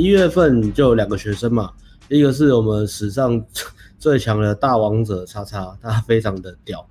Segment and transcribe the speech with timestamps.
[0.00, 1.70] 一月份就有两个学生嘛，
[2.08, 3.44] 一个是我们史上
[4.00, 6.86] 最强的大王者叉叉，他非常的屌。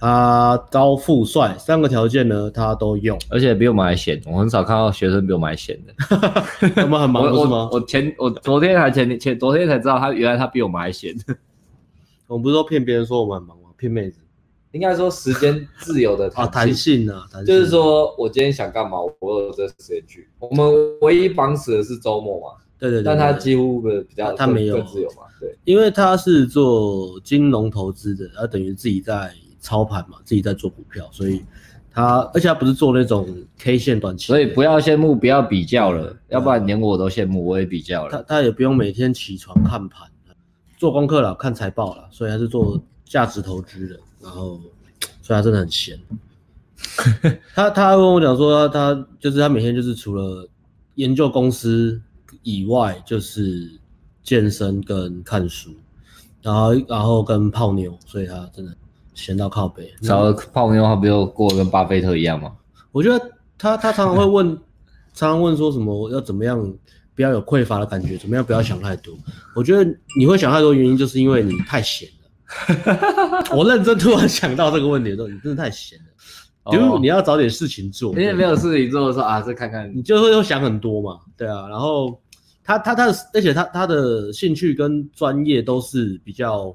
[0.00, 4.20] 他高富帅，三个条件呢，他都用，而且比我们还闲。
[4.26, 5.94] 我很少看到学生比我们还闲的。
[6.82, 7.68] 我们很忙，我是吗？
[7.70, 11.14] 我前我昨天还前天前昨天才知道，他原来他比我们还闲。
[12.26, 13.68] 我们不是说骗别人说我们很忙吗？
[13.76, 14.18] 骗妹子。
[14.72, 17.46] 应该说时间自由的 弹啊，弹性啊，弹性。
[17.46, 20.28] 就是说我今天想干嘛，我有这时间去。
[20.38, 22.56] 我们唯一绑死的是周末嘛。
[22.78, 25.24] 对对对，但他几乎比较他没有更自由嘛。
[25.38, 29.32] 对，因为他是做金融投资的，他等于自己在。
[29.62, 31.44] 操盘嘛，自己在做股票，所以
[31.92, 38.10] 他而且他不是做那种 K 线短期，所以不要羡慕，不要比较了，要不然连我都羡慕，我也比较了。
[38.10, 40.08] 他他也不用每天起床看盘，
[40.78, 44.60] 做功课了，看财报了，所以他是做价值投资的，然后
[45.22, 45.98] 所以他真的很闲。
[47.54, 50.48] 他他跟我讲说他，他就是他每天就是除了
[50.96, 52.00] 研究公司
[52.42, 53.70] 以外，就是
[54.22, 55.70] 健身跟看书，
[56.42, 58.74] 然后然后跟泡妞，所以他真的。
[59.12, 62.52] 闲到靠北，然后泡妞，他不就过得跟巴菲特一样吗？
[62.90, 64.46] 我觉得他他常常会问，
[65.12, 66.58] 常常问说什么要怎么样
[67.14, 69.14] 不要有匮乏的感觉，怎么样不要想太多。
[69.54, 69.84] 我觉得
[70.16, 72.19] 你会想太多原因，就是因为你太闲了。
[73.54, 76.04] 我认真突然想到这个问题的时候，你真的太闲了。
[76.70, 81.20] 比如你要找点事情做，你也没有事情做的时候啊，再看看，你就会又想很多嘛。
[81.36, 82.20] 对啊，然后
[82.62, 86.74] 他他他的，而且他他的兴趣跟专业都是比较。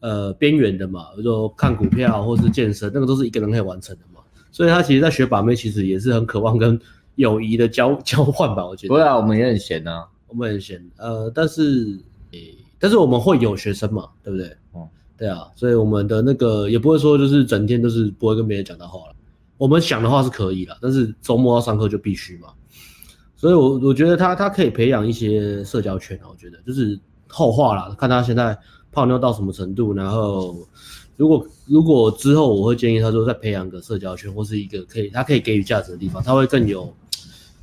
[0.00, 4.20] 呃，边缘的嘛，比如说看股票 或是健身，那个都是一个人可以完成的嘛。
[4.52, 6.78] 所以他其实，在学把妹，其实也是很渴望跟
[7.14, 8.66] 友谊的交 交换吧。
[8.66, 8.94] 我觉得。
[8.94, 10.78] 对啊，我们也很闲啊，我们很闲。
[10.98, 11.98] 呃，但是，
[12.32, 14.54] 诶，但是我们会有学生嘛，对不对？
[15.16, 19.14] 对啊，所以我们的那个也不会说就是整天都是不会跟别人讲到话了。
[19.56, 22.48] 我们想的话是可以了，但是周末要上课就必须嘛。
[23.36, 28.58] 所以我我觉得他他可以培养一些社交圈啊，我觉得就是后话了，看他现在。
[28.94, 29.92] 泡妞到什么程度？
[29.92, 30.56] 然后，
[31.16, 36.94] 如果如果之后，我会建议他说再培养个社交圈，或是一个可以他可以给予价值的地方，他会更有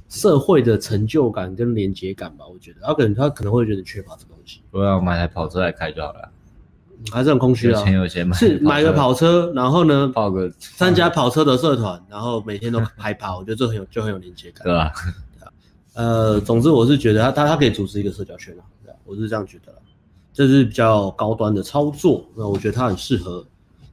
[0.09, 2.45] 社会的成就感跟连接感吧。
[2.45, 4.59] 我觉得他可能他可能会觉得缺乏这东西。
[4.71, 6.29] 我要买台跑车来开就好了，
[7.11, 7.79] 还是很空虚啊。
[7.79, 14.91] 有钱有钱买是买个跑车，然后呢，报个参加跑车的社团，然后每天都拍跑，我觉得这很有就很有连接感，对吧？
[15.39, 15.51] 对啊，
[15.93, 19.73] 呃，总之我是觉得他他他可以组织一个社交圈啊，对啊，我是这样觉得。
[20.33, 23.45] 这是比较高端的操作，那我觉得他很适合。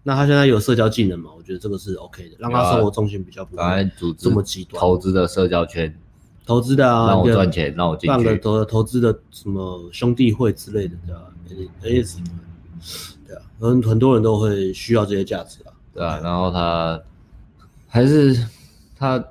[0.04, 1.30] 那他现在有社交技能嘛？
[1.36, 4.80] 我觉得这个是 OK 的，让他生活重心比较不会这么极端。
[4.80, 5.92] 投资的社交圈，
[6.46, 8.08] 投资的啊，让我赚钱，让我进去。
[8.08, 11.72] 办个投投资的什么兄弟会之类的，对吧？
[11.82, 12.18] 也是，
[13.26, 15.72] 对啊，很很多人都会需要这些价值啊。
[15.92, 17.00] 对啊，然后他
[17.88, 18.46] 还是
[18.96, 19.22] 他，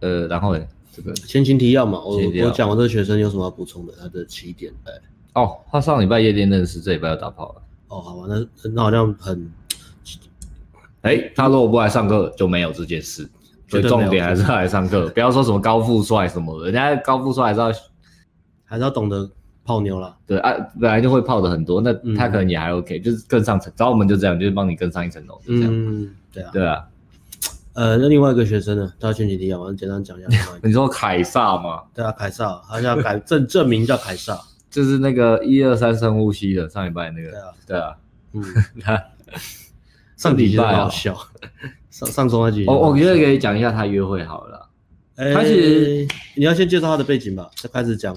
[0.00, 0.64] 呃，然后呢，
[0.94, 3.92] 这个前情提要嘛，我我讲完这个学生有什么要补充的？
[4.00, 4.92] 他的起点，哎。
[5.34, 7.62] 哦，他上礼拜夜店认识，这礼拜要打炮了。
[7.88, 9.52] 哦，好吧，那那好像很，
[11.02, 13.28] 哎、欸，他如果不来上课就没有这件事，
[13.68, 17.72] 所以重点还是要来上课，不要说什么高富帅什么的，人家高富帅还是要
[18.64, 19.30] 还是要懂得
[19.68, 20.16] 泡妞了。
[20.26, 23.70] 对啊，本来就会泡的很多，那他可能也还 OK，、嗯、就是更上层。
[23.76, 25.70] 找我们就这样，就是帮你更上一层楼，就这样。
[25.70, 26.84] 嗯，对啊，对啊。
[27.74, 28.90] 呃，那另外一个学生呢？
[28.98, 30.28] 他前几天我简单讲一下。
[30.64, 31.82] 你说凯撒吗？
[31.94, 34.40] 对啊，凯撒，他叫改正正名叫凯撒。
[34.70, 37.96] 就是那个一二三深呼吸的上礼拜那个，对啊，对啊，
[38.32, 38.42] 嗯，
[38.80, 39.02] 他
[40.16, 41.16] 上礼拜好笑，
[41.90, 44.68] 上上周那集，我我觉得可以讲一下他约会好了，
[45.16, 46.06] 欸、他其实
[46.36, 48.14] 你要先介绍他的背景吧，再开始讲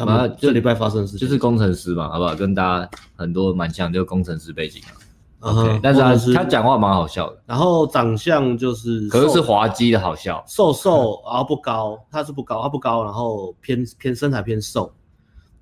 [0.00, 2.34] 他们这礼拜发生的事情，就是工程师嘛，好不好？
[2.34, 4.96] 跟大家很多蛮像，就是工程师背景啊
[5.40, 14.92] ，OK，但是他是他讲话蛮好笑的，然后长相就是，可是是滑稽的好笑，瘦瘦然后不高，他是不高，他不高，然后偏偏身材偏瘦。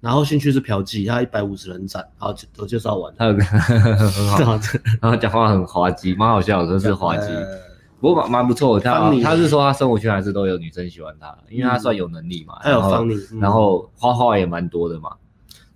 [0.00, 3.13] 然后兴趣是嫖妓，他一百五十人斩，好，我介绍完。
[3.18, 4.39] 他有个 很好，
[5.03, 7.27] 然后讲话很滑稽，蛮好笑的，都是滑稽，
[8.00, 8.78] 不过蛮蛮不错。
[8.80, 12.59] 他他是说他生活圈还是都有女生喜欢他，因为他算有能力嘛。
[12.62, 15.10] 他有方力，然后花花也蛮多的嘛。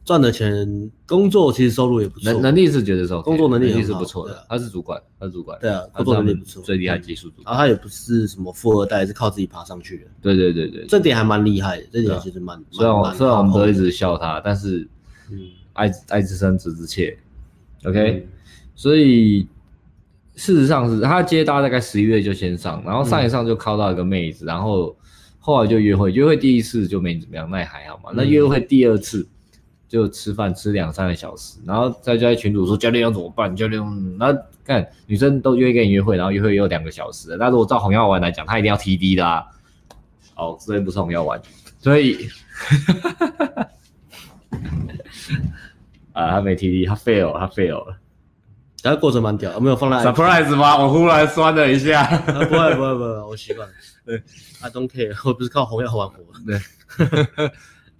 [0.04, 4.44] 赚的钱，工作其实收入也不错，能能力是觉得说工作能力是不错的。
[4.48, 7.44] 他是主管，他是主管，对啊，工作能力不错，最厉害技术主管。
[7.44, 10.06] 然后他也不是什么富二代，是靠自己爬上去的。
[10.20, 12.60] 对对对对，这点还蛮厉害的，这点其实蛮。
[12.72, 14.88] 虽然虽然我们都一直笑他，但是，
[15.30, 15.38] 嗯，
[15.74, 17.16] 爱爱之深责之切
[17.84, 18.26] ，OK。
[18.74, 19.46] 所以
[20.34, 24.96] 事实上是他接搭大概十一月就先上，然后上一上就靠到一个妹子，然后
[25.38, 28.10] 后来就约会，约会第一次就没怎么样，那也还好嘛。
[28.14, 29.26] 那约会第二次。
[29.88, 33.54] 就吃饭吃两三个小时，然后再在群主说教练要怎么办？
[33.54, 34.34] 教练，那
[34.64, 39.44] 看女生都约跟你约会，然后约会也有两个小时，那如果照红药丸来讲，他一定要 TD 的啊。
[40.34, 41.38] 哦，这边不是红药丸，
[41.78, 42.16] 所以，
[46.14, 47.94] 啊，他没 TD，他 fail，他 fail 了。
[48.82, 50.76] 但过程蛮屌，没有放在 surprise 吗？
[50.82, 52.04] 我忽然酸了一下。
[52.04, 53.74] 不会不会不会，我习惯了。
[54.04, 54.20] 对
[54.60, 56.16] ，I don't care，我不是靠红药玩活。
[56.44, 57.50] 对。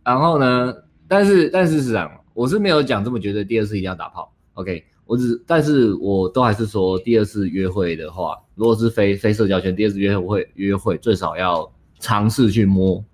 [0.02, 0.74] 然后呢？
[1.06, 4.32] 但是但是是这样，我是没有讲这么绝对，第二次一定要打炮。
[4.54, 11.70] OK，我只，但是我都还是说，第二次约会的话，如果是非非社交圈，第二次约会约会最少要
[12.00, 13.04] 尝试去摸，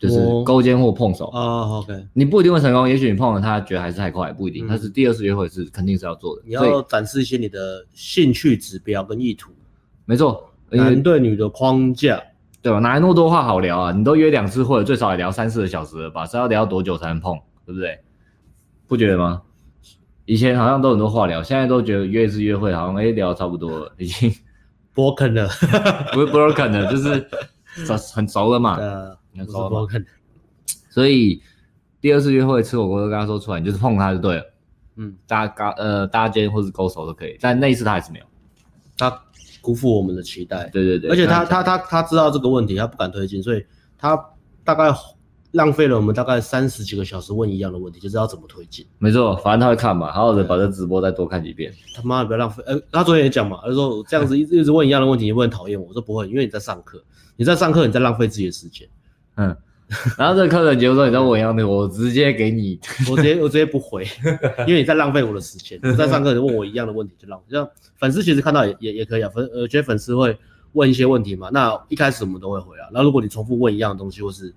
[0.00, 1.78] 就是勾肩或碰手啊。
[1.78, 4.66] OK，你不一定会成功，也许你碰了他觉得还是太快，不一定。
[4.66, 9.52] 但是第二次约会是肯定是要做的，你要展示一些你的兴趣指标跟意图。
[10.06, 12.20] 没错，男对女的框架。
[12.62, 12.78] 对吧？
[12.78, 13.90] 哪来那么多话好聊啊？
[13.90, 16.26] 你都约两次，或者最少也聊三四个小时了吧？
[16.26, 17.34] 是要聊多久才能碰？
[17.64, 17.98] 对不对？
[18.86, 19.40] 不觉得吗？
[20.26, 24.30] 以前好像都很多话聊，现在都觉得约一次约会好像哎聊差不多了，已经
[24.94, 25.48] broken 了，
[26.12, 27.26] 不是 broken 了，就是
[27.86, 28.78] 熟很熟了嘛。
[29.34, 29.70] 呃，很熟了。
[29.70, 30.04] broken。
[30.90, 31.42] 所以
[32.00, 34.44] 第二次约会吃火锅都跟他说出来，你就是碰他就对了。
[34.96, 38.24] 嗯，搭嘎呃搭肩或是勾手都可以，但那一次他还是没有。
[38.96, 39.22] 他。
[39.62, 43.62] 辜负我们的期待，对对对，而且他他他他知道这个问题，他不敢推进，所以
[43.98, 44.18] 他
[44.64, 44.90] 大概
[45.50, 48.86] 浪费了我们大概三十几个小时问一样的问题，就知道怎么推进。
[48.96, 51.70] 没错，反正他会看嘛，好好的把这直播再多看几遍。
[51.94, 55.88] 他妈的不要浪费，呃，他昨天也讲嘛，他说这样子一直一直问一样的问题，你不会很讨厌我？
[55.88, 57.04] 我说不会，因为你在上课，
[57.36, 58.88] 你在上课，你在浪费自己的时间。
[59.36, 59.56] 嗯。
[60.16, 62.78] 然后这个客人结束之后，你再问我一样的，我直接给你，
[63.10, 64.06] 我直接我直接不回，
[64.66, 65.78] 因为你在浪费我的时间。
[65.82, 67.46] 你在上课，你问我一样的问题就浪费。
[67.50, 67.68] 像
[67.98, 70.38] 粉丝其实看到也也也可以啊，粉呃觉得粉丝会
[70.74, 72.86] 问一些问题嘛，那一开始我们都会回啊。
[72.92, 74.54] 那如果你重复问一样的东西，或是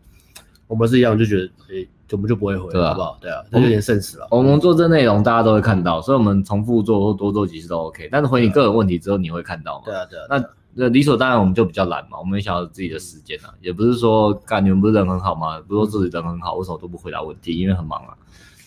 [0.67, 3.17] 我们是一样，就觉得诶，我们就不会回，好不好？
[3.19, 4.27] 对啊，那有点慎死了。
[4.29, 8.07] 我们做这内容大家都会看到，所以我们重复做或多做几次都 OK。
[8.11, 9.85] 但是回你个人问题之后，你会看到吗？
[9.85, 10.25] 对啊，对啊。
[10.29, 10.37] 那
[10.75, 15.59] 那理所当然，我们就比较懒嘛，我们也想要自己的时间啊，也不是说干你们不是人很好吗？
[15.61, 17.55] 不是说自己人很好，为什么都不回答问题？
[17.59, 18.17] 因为很忙啊。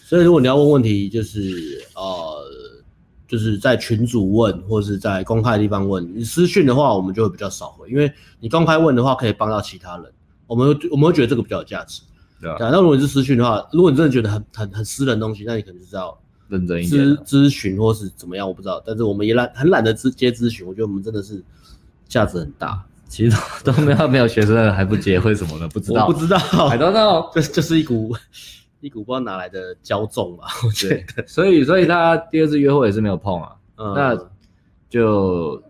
[0.04, 2.44] 所以如果你要问问题，就是呃，
[3.26, 6.16] 就是在群组问，或是在公开的地方问。
[6.16, 10.06] 你私讯的话，我们就会比较少回，因为你公开问的话，可以帮到其他人，
[10.46, 12.02] 我们我们会觉得这个比较有价值。
[12.40, 12.56] 对啊。
[12.60, 16.16] 那如果你是私讯的话，如果你真的觉得很很很私人的东西，那你可能就是要
[16.48, 18.80] 认真一点咨咨询或是怎么样，我不知道。
[18.86, 21.42] 但是我们也懒很懒得接接咨询，我觉得我们真的是。
[22.08, 25.68] 价值很大，其实都 没有没有学生还不结，婚什么的？
[25.68, 26.36] 不知道，我不知道
[26.68, 28.14] ，I don't know，这就是一股
[28.80, 31.26] 一股不知道哪来的骄纵吧，我觉得。
[31.26, 34.16] 所以所以他第二次约会也是没有碰啊，嗯、那
[34.88, 35.60] 就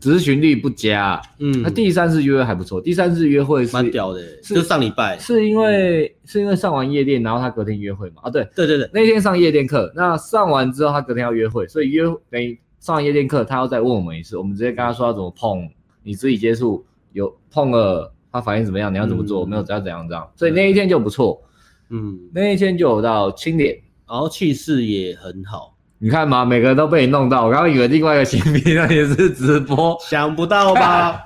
[0.00, 1.20] 咨询率不佳。
[1.38, 8.22] 嗯，那第三次约会还不错，第三次约会是蛮屌的，是就上礼拜，是因为、嗯、是因为上完夜店，然后他隔天约会嘛？
[8.22, 12.58] 啊，对对对对，那天上夜店课，那上完之后他隔天要约会，所以约等于。
[12.84, 15.66] 上夜店课，他要再问我们一次，我们直接跟他说要怎么碰，
[16.02, 18.92] 你自己接触有碰了，他反应怎么样？
[18.92, 19.46] 你要怎么做？
[19.46, 21.42] 嗯、没有怎样怎样这样，所以那一天就不错，
[21.88, 23.74] 嗯，那一天就有到清点，
[24.06, 25.74] 然后气势也很好。
[25.96, 31.22] 你看嘛，每个人都被你弄到，我刚刚以为另外一个新兵那也是直播，想不到吧？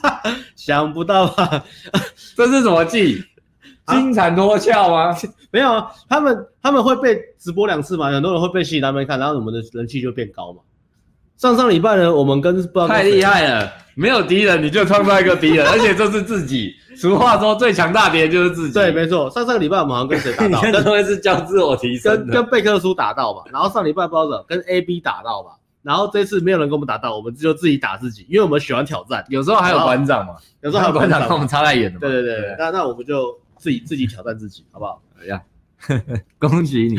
[0.56, 1.64] 想不到吧？
[2.36, 3.24] 这是什么技？
[3.86, 5.16] 金蝉脱壳吗？
[5.50, 8.10] 没有啊，他们他们会被直播两次嘛？
[8.10, 10.60] 很多人会被吸引他们看，然后我们的人气就变高嘛。
[11.38, 16.74] 上上礼拜呢，我们跟不知道太厉害了，没有敌人你就创造一个敌人， 而且这是自己。
[16.96, 18.74] 俗话说，最强大敌人就是自己。
[18.74, 19.30] 对，没错。
[19.30, 20.60] 上上个礼拜我们好像跟谁打到？
[20.72, 23.44] 跟会是教自我提升跟跟贝克苏打到吧。
[23.52, 25.52] 然后上礼拜不知道怎么跟 AB 打到吧。
[25.82, 29.24] 然后这次没有人跟我们打到，我们就自己打自己，因为我们喜欢挑战。
[29.28, 32.00] 有时候还有馆长嘛，有时候还有馆长跟我们差太远了。
[32.00, 35.00] 对对对，那那我们就自己自己挑战自己，好不好？
[35.22, 35.40] 哎呀，
[36.40, 36.98] 恭喜你，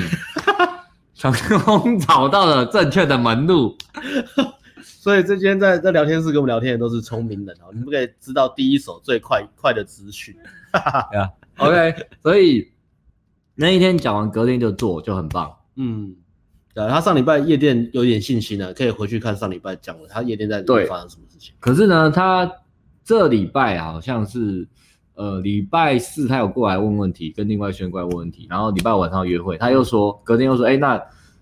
[1.19, 3.77] 成功找到了正确的门路。
[4.81, 10.33] 所以这今天在在聊天室跟我们聊天的都是聪明人哦，你们可以知道第一手最快快的资讯。
[11.11, 12.71] 对啊， OK，所以
[13.55, 15.53] 那一天讲完，隔天就做就很棒。
[15.75, 16.15] 嗯，
[16.73, 21.53] 对，他上礼拜夜店有点信心了，可以回去看上礼拜讲了他夜店在里面发生什么事情。
[21.59, 22.49] 可是呢，他
[23.03, 24.67] 这礼拜好像是
[25.19, 30.99] 呃礼拜四他有过来问问题，跟另外一圈过来问问题，然后礼拜五晚上约会，他又说隔天又说，哎那。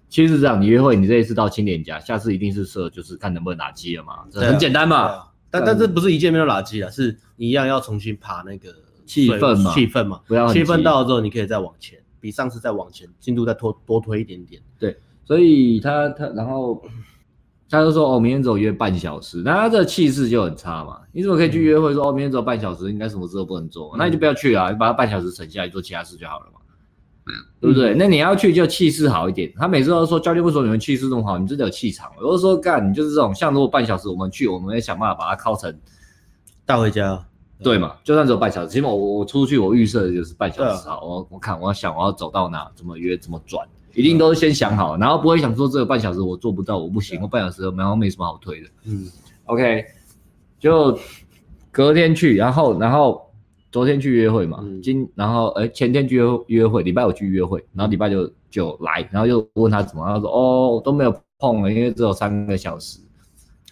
[0.09, 5.01] 其实是这样，你约会，你这一次到清点家，下次一定是设，就是看能不能打鸡了嘛，这很简单嘛。
[5.01, 8.73] 啊、但但这不是一见面就打鸡了，是你一样要重新爬那个
[9.05, 14.61] 气氛嘛，气氛嘛，不要气氛到了之后，你可以再往前，比上次再往前，进度再拖多推一点点。
[14.79, 16.81] 对，所以他他然后
[17.69, 20.99] 他就说哦，明天只有约半小时，那他这气势就很差嘛。
[21.11, 26.51] 你怎么可以去约会说、嗯、哦，明天只有半小时，应该什么事都不能做，嗯、那你就不要去啊，你把他半小时省下来做其他事就好了嘛。
[27.59, 27.93] 对不对？
[27.93, 29.51] 那你要去就气势好一点。
[29.57, 31.37] 他每次都说教练为什么你们气势这么好？
[31.37, 32.09] 你真的有气场。
[32.17, 35.77] 我都说干，你就是这种，像如果半小时我们去，我们会想办法把他靠成
[36.65, 37.21] 带回家。
[37.61, 37.95] 对嘛？
[38.01, 48.69] 就算只有半小时，起码我我出去我预设的就是半小时好，我我看我要想我要走到哪，怎么约怎么转，一定都是先想好，然后不会想说这个半小时我做不到，我不行，我半小时然后没什么好推的。
[48.85, 49.09] 嗯
[49.45, 49.83] ，OK，
[50.59, 50.95] 就
[51.71, 53.19] 隔天去，然后然后
[53.71, 62.99] 昨天去约会嘛，今然后哎前天去约约会，礼拜五去约会，然后礼拜六就来，然后又问他怎么，他说哦都没有碰了，因为只有三个小时。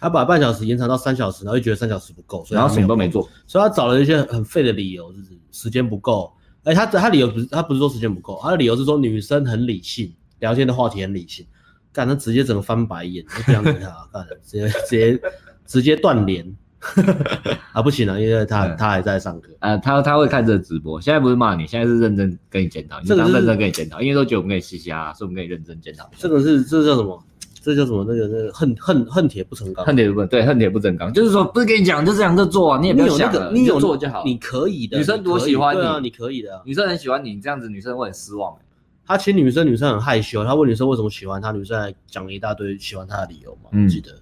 [0.00, 6.32] 他把半小时延长到三小时，然后又觉得三小时不够，所以然后什么都没做，所以他找了一些很废的理由，就是时间不够。
[6.66, 11.46] 哎，他他理由不是他不是说时间不够，他的理由是说女生很理性，聊天的话题很理性。
[11.92, 15.20] 干，他直接整个翻白眼，就这样子他 干，直接直接
[15.64, 16.44] 直接断联。
[17.72, 21.00] 啊不行了，因为他他还在上课啊，他他会看这个直播。
[21.00, 26.08] 现在不是骂你，现在是认真跟你检讨，这个认真跟你检讨，因为都觉得我们可以嘻嘻哈哈，所以我们可以认真检讨。
[26.16, 27.20] 这个是这叫什么？
[27.66, 28.04] 这叫什么？
[28.08, 34.96] 那个那个恨恨恨铁不成钢，恨铁不对，恨铁不成钢，就是说不是跟你讲就这样就做啊，你也不用想了，你有做就好，你可以的。
[34.98, 36.62] 女生多喜欢你啊，你可以的。
[36.64, 38.56] 女生很喜欢你这样子，女生会很失望。
[39.04, 40.44] 他亲女生，女生很害羞。
[40.44, 43.70] 他问女生为什么喜欢他，女生还讲了一大堆喜欢他的理由嘛？
[43.72, 44.12] 嗯，记得。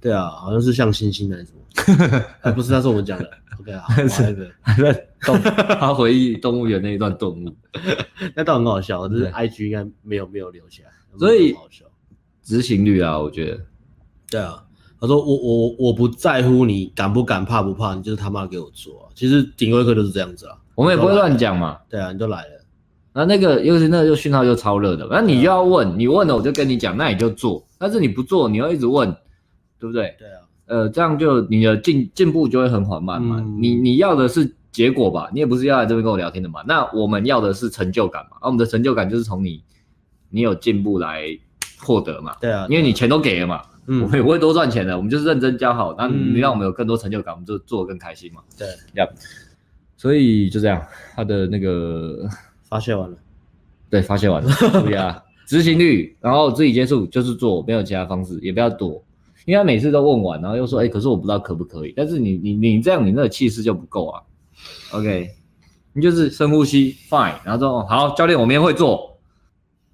[0.00, 2.22] 对啊，好像是像星星还是什么？
[2.40, 3.30] 还不是，那是我们讲的。
[3.60, 5.38] OK 啊， 还在 还在动，
[5.78, 7.54] 他回忆动物园那一段动物，
[8.34, 10.88] 那倒很好笑，就是 IG 应该没有没有留起来，
[11.18, 11.54] 所以。
[12.46, 13.60] 执行率啊，我觉得，
[14.30, 14.62] 对啊，
[15.00, 19.10] 他说我我我不在乎你敢不敢怕不怕，你就是他妈给我做啊。
[19.16, 21.76] 其实顶规课就是这样子啊，我们也不会乱讲嘛。
[21.90, 22.64] 对啊，你就来了，
[23.12, 27.66] 那那个又是那个又讯号又超热的，那你就要问，你问了我就跟你讲，那你就做。
[27.78, 29.10] 但是你不做，你要一直问，
[29.80, 30.14] 对不对？
[30.16, 33.40] 对啊，呃，这样就你的进进步就会很缓慢嘛。
[33.40, 35.28] 嗯、你你要的是结果吧？
[35.34, 36.62] 你也不是要来这边跟我聊天的嘛。
[36.64, 38.36] 那我们要的是成就感嘛。
[38.40, 39.64] 而我们的成就感就是从你
[40.30, 41.36] 你有进步来。
[41.78, 49.08] 获得嘛，对啊，因为你钱都给了嘛，嗯，我们也不会多赚钱的，我们就是认真教好，那你让我们有更多成就感，我们就做得更开心嘛，对，要，
[49.96, 50.82] 所以就这样，
[51.14, 52.28] 他的那个
[52.68, 53.16] 发泄完了，
[53.90, 54.50] 对，发泄完了，
[54.84, 59.02] 对啊，执行率，然后自己接触就是做，没有其他方式，也不要躲，
[59.44, 64.22] 因为他每次都问完，然后又说，哎，可是我不知道可不可以，但是你你你这样，你那个气势就不够啊
[64.92, 65.30] ，OK，
[65.92, 69.15] 你就是深呼吸，Fine，然后说，好，教练，我明天会做。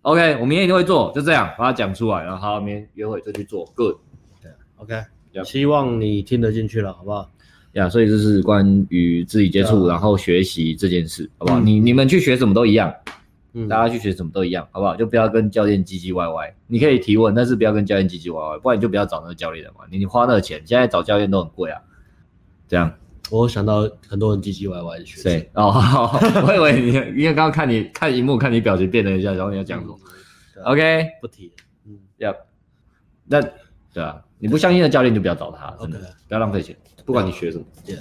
[0.02, 3.96] OK，我明天一定会做，就这样把它讲出来，然后好，明天约会就去做，Good。
[4.42, 5.00] 对，OK，
[5.44, 7.30] 希望你听得进去了，好不好？
[7.74, 11.60] 呀，所以这是关于自己接触然后学习这件事，好不好？
[11.60, 12.92] 你你们去学什么都一样，
[13.52, 14.96] 嗯，大家去学什么都一样，好不好？
[14.96, 19.84] 就不要跟教练唧唧歪歪，你可以提问，但是不要跟教练唧唧歪歪，不然你就不要找那个教练了嘛。
[19.88, 21.80] 你你花那个钱，现在找教练都很贵啊，
[22.66, 22.92] 这样。
[23.40, 25.72] 我想到很多人唧唧歪歪的学对哦，
[26.46, 29.98] 我以为你，因为刚刚看你看荧幕，看你表情变了一下，然后你要讲什么
[30.64, 31.50] ？OK，不提。
[31.86, 32.34] 嗯，要。
[33.24, 33.40] 那
[33.94, 35.98] 对啊，你不相信的教练就不要找他，真的
[36.28, 37.64] 不要浪费钱，不管你学什么。
[37.86, 37.96] 对。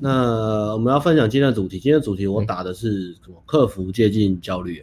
[0.00, 3.42] 那我们要分享今天的主题，今天的主题我打的是什么？
[3.44, 4.82] 克服接近焦虑。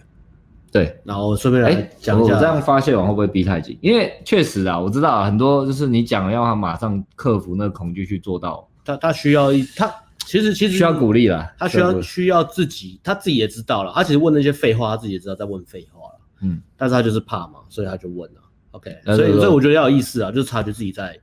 [0.72, 3.76] 对，然后顺便来讲一下，我这样发泄完会不会逼太紧？
[3.82, 8.68] 因为确实啊，我知道很多就是你讲要他马上克服那个恐惧去做到。
[8.88, 9.94] 他他需要一他
[10.26, 18.42] 其实其实需要鼓励了，他需要需要自己，他自己也知道了，他其实问那些废话，他自己也知道在问废话了，嗯，但是他就是怕嘛，所以他就问了
[18.72, 21.20] ，OK，所以所以我觉得要有意思啊，就是察觉自己在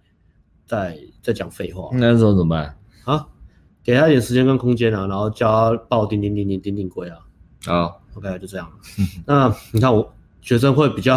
[0.67, 3.27] 在在讲废话，那时候怎么办啊？
[3.83, 7.19] 给他一点时间跟空间啊，然后教他报顶顶顶顶顶顶龟啊，
[7.65, 8.71] 好，OK，就这样。
[9.27, 11.17] 那你看我学生会比较，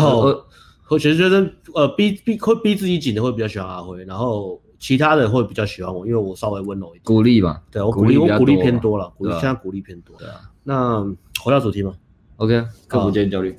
[0.81, 4.61] 和学学生呃逼逼会逼自己紧的会比较喜欢阿辉，然后。
[4.79, 10.15] 其他的会比较喜欢我，因为我稍微温柔一点，鼓励嘛，对我鼓励我鼓励偏多了，鼓励现在鼓励偏多。
[10.17, 11.01] 对啊，那
[11.43, 11.95] 回到主题嘛
[12.37, 13.55] ，OK，克服接近焦虑，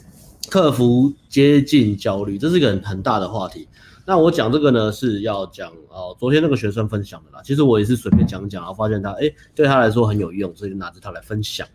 [0.48, 3.68] 克服接近焦虑，这是一个很很大的话题。
[4.06, 11.66] 那我讲这个呢，是要讲哦，昨天那个学生分享的啦，其实我也是随便讲讲，然后发现他哎对他来说很有用，所以就拿着他来分享。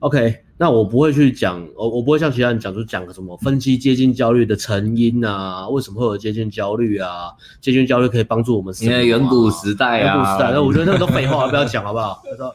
[0.00, 7.32] OK，那我不会去讲，我我不会像其他人讲，就讲个什么分析接近焦虑的成因啊，为什么会有接近焦虑啊？
[7.62, 8.92] 接近焦虑可以帮助我们什么、啊？
[8.92, 12.22] 因为远古时代啊，远古时代，那我觉得那个都废话， 不要讲好不好？
[12.30, 12.54] 他说，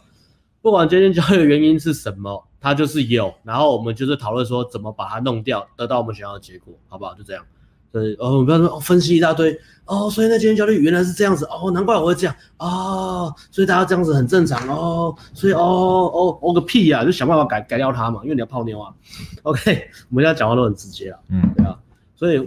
[0.61, 7.15] 不管接近焦虑的原因是什么，它就是有，然后我们就是讨论说怎么把它弄掉，得到我们想要的结果，好不好？
[7.15, 7.43] 就这样。
[7.91, 18.93] 对，哦，我不要说分析一大堆哦，所以那今天焦虑原来是这样子哦，难怪我会这样哦，所以大家这样子很正常哦，所以哦哦哦个屁呀、啊，就想办法改改掉它嘛，因为你要泡妞啊。
[19.43, 21.77] OK， 我们现在讲话都很直接啊，嗯，对啊，
[22.15, 22.37] 所以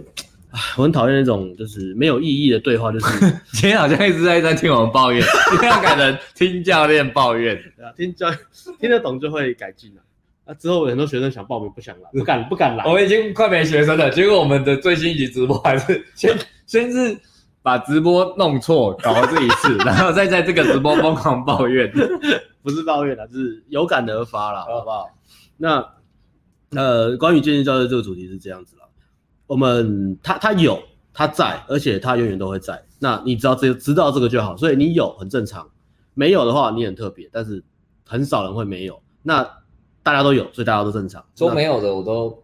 [0.77, 3.19] 我很讨厌那种就是没有意义的对话，就是
[3.53, 8.31] 今天好像一直在在听我们抱怨，今天要改成听教练抱怨， 对啊，听教
[8.79, 10.01] 听得懂就会改进了。
[10.45, 10.53] 啊！
[10.53, 12.85] 之后有很多学生想报名，不想来，不敢，不敢来。
[12.87, 17.17] 我们已经快没学生了，结果我们的最新一集直播还是 先先是
[17.61, 21.91] 把直播弄错，搞了这一次， 然后再在这个直播疯狂抱怨，
[22.61, 25.09] 不是抱怨啦，就是有感而发啦，好不好？
[25.57, 25.83] 那
[26.71, 28.83] 呃，关于健身教练这个主题是这样子啦，
[29.47, 30.81] 我们他他有
[31.13, 32.83] 他在，而且他永远都会在。
[32.99, 35.69] 那你只要知知道这个就好，所以你有很正常，
[36.13, 37.63] 没有的话你很特别，但是
[38.05, 39.01] 很少人会没有。
[39.23, 39.47] 那
[40.05, 41.25] 大家都有，所以大家都正常。
[41.35, 42.43] 说没有的我都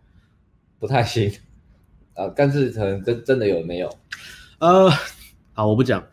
[0.80, 1.32] 不太信
[2.18, 3.90] 啊，但是可能真真的有没有？
[4.58, 4.90] 呃，
[5.54, 6.04] 好，我不讲，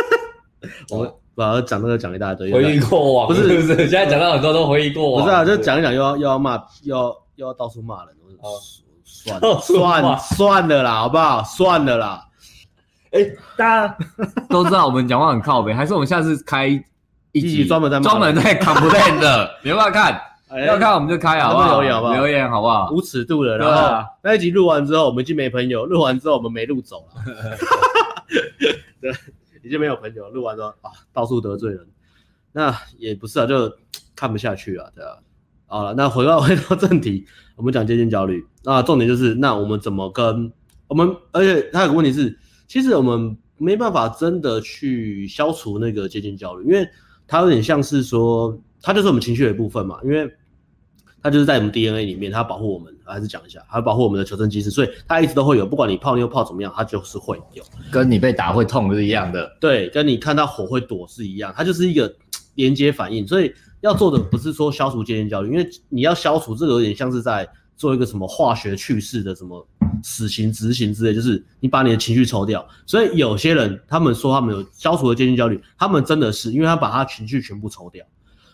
[0.92, 8.14] 我把它讲那个讲一大堆，回忆过往，不是不是，现在讲到很多都回忆过往，不是啊，就讲一讲又要又要骂，又要又要到处骂人，
[9.02, 11.42] 算了算算了啦，好不好？
[11.42, 12.28] 算了啦，
[13.12, 13.24] 哎，
[13.56, 13.96] 大家
[14.50, 16.66] 都知道我们讲话很靠北，还是我们下次开
[17.32, 20.20] 一集专门在专门在 complain 的，你要不要看？
[20.66, 21.80] 要看我们就开好不好？
[21.80, 22.14] 留言好不好？
[22.14, 22.90] 留言好不好？
[22.90, 27.22] 无尺度的，然后那一集录完之后，我们已经没朋友；录完之后，我们没路走了。
[29.00, 29.12] 对，
[29.62, 30.28] 已经没有朋友。
[30.30, 31.86] 录完之后啊，到处得罪人，
[32.52, 33.72] 那也不是啊，就
[34.16, 35.18] 看不下去啊，对啊。
[35.66, 38.44] 好了，那回到回到正题，我们讲接近焦虑。
[38.64, 40.52] 那重点就是，那我们怎么跟
[40.88, 41.16] 我们？
[41.30, 46.88] 而且还有个问题是，其实我们没办法真的去消除那个接近焦虑，因为
[47.28, 50.28] 它有点像是说，它就是我们情绪的一部分嘛，因为。
[51.22, 62.10] 它就是在我们 DNA 里面，它保护我们，还是讲一下，它保护我们的求生机制，所以它一直都会有，不管你泡妞泡怎么样，它就是会有，跟你被打会痛是一样的，对，跟你看到火会躲是一样，它就是一个
[62.54, 69.66] 连接反应，所以要做的不是说消除接近焦虑，因为你要消除这个有点像是在做一个什么化学去世的什么
[70.02, 78.04] 死刑执行之类，就是你把你的情绪抽掉，所以有些人他们说他们有消除了接近焦虑，他们真的是因为他把他情绪全部抽掉，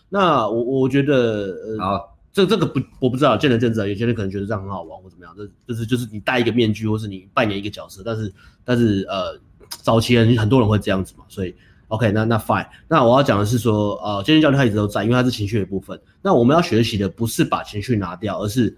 [0.09, 1.79] 那我我觉得呃。
[1.79, 3.87] 好这这个不我不知道，见仁见智啊。
[3.87, 8.03] 有些人可能觉得这样很好玩或怎么样，这就是就是你戴一个面具，或是你扮演一个角色。
[8.05, 8.31] 但是
[8.63, 9.39] 但是呃，
[9.81, 11.55] 早期人很多人会这样子嘛，所以
[11.87, 12.67] OK，那那 fine。
[12.87, 15.99] 那我要讲的是说，呃，接近焦虑它一直都在，因为它是情绪的一部分。
[16.21, 18.77] 那我们要学习的不是把情绪拿掉，而是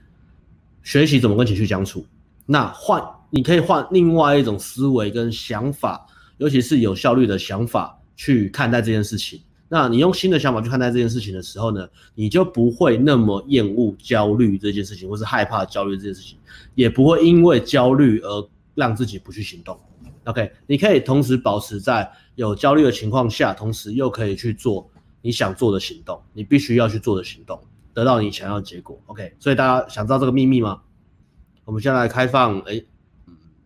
[0.81, 2.05] 学习怎么跟情绪相处。
[2.45, 6.05] 那换你可以换另外一种思维跟想法，
[6.37, 9.41] 尤其是有效率的想法去看待这件事情。
[9.71, 16.37] 那你用新的想法去看待这件事情的时候呢，你就不会那么厌恶焦虑这件事情，或是害怕焦虑这件事情，
[16.73, 19.79] 也不会因为焦虑而让自己不去行动。
[20.25, 24.89] OK，你可以同时保持在有焦虑的情况下，同时又可以去做
[25.21, 27.59] 你想做的行动，你必须要去做的行动，
[27.93, 28.99] 得到你想要的结果。
[29.05, 30.81] OK，所以大家想知道这个秘密吗？
[31.65, 32.81] 我们现在来开放，哎，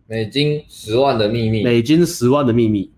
[0.06, 2.90] 美金十万的秘密，美金十万的秘密。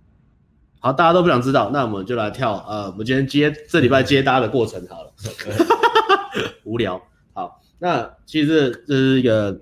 [0.86, 5.12] 好，大家都不想知道，那我们就来跳呃，我们今天接这礼拜接搭的过程好了。
[6.62, 7.02] 无聊。
[7.34, 9.60] 好，那其实这是一个，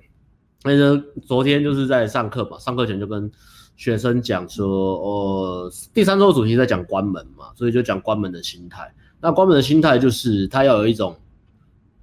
[0.65, 3.33] 那个昨天就是在上课嘛，上课前就跟
[3.75, 8.95] 学生讲说，哦，第三周主题在讲关门嘛，所以就讲关门的心态。
[9.19, 11.17] 那关门的心态就是他要有一种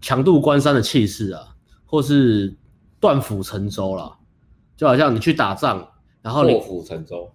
[0.02, 1.44] 强渡关山的气势啊，
[1.86, 2.52] 或是
[3.00, 4.18] 断釜沉舟啦，
[4.76, 5.88] 就好像你去打仗，
[6.24, 7.32] 然后你破釜沉舟。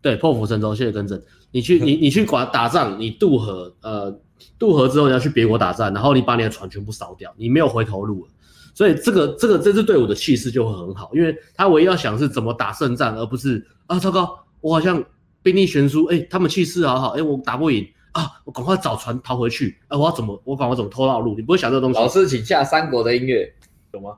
[0.00, 1.20] 对，破釜沉舟，谢谢更正。
[1.50, 4.16] 你去， 你你去管打仗，你渡河，呃，
[4.58, 8.30] 渡河之后你要去别国打仗，然后你把你的船全部烧掉，你没有回头路了。
[8.74, 15.02] 所以这个这个这支队伍的气势就会很好，因为他唯一要想是怎么打胜仗，而不是啊，糟糕，我好像
[15.42, 21.34] 兵力悬殊，哎，他们气势好好，哎，我打不赢啊，我赶快找船逃回去，啊，我要怎么，我赶快怎么偷到路？
[21.34, 21.98] 你不会想这个东西。
[21.98, 23.52] 老师，请下三国的音乐。
[23.92, 24.16] 有吗？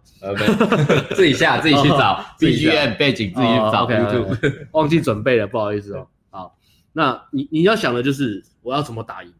[1.14, 3.84] 自己下， 自己去找，BGM 背景自己去找。
[3.84, 6.08] OK， 忘记准备了，不好意思哦。
[6.30, 6.58] 好，
[6.92, 9.32] 那你你要想的就是我要怎么打赢，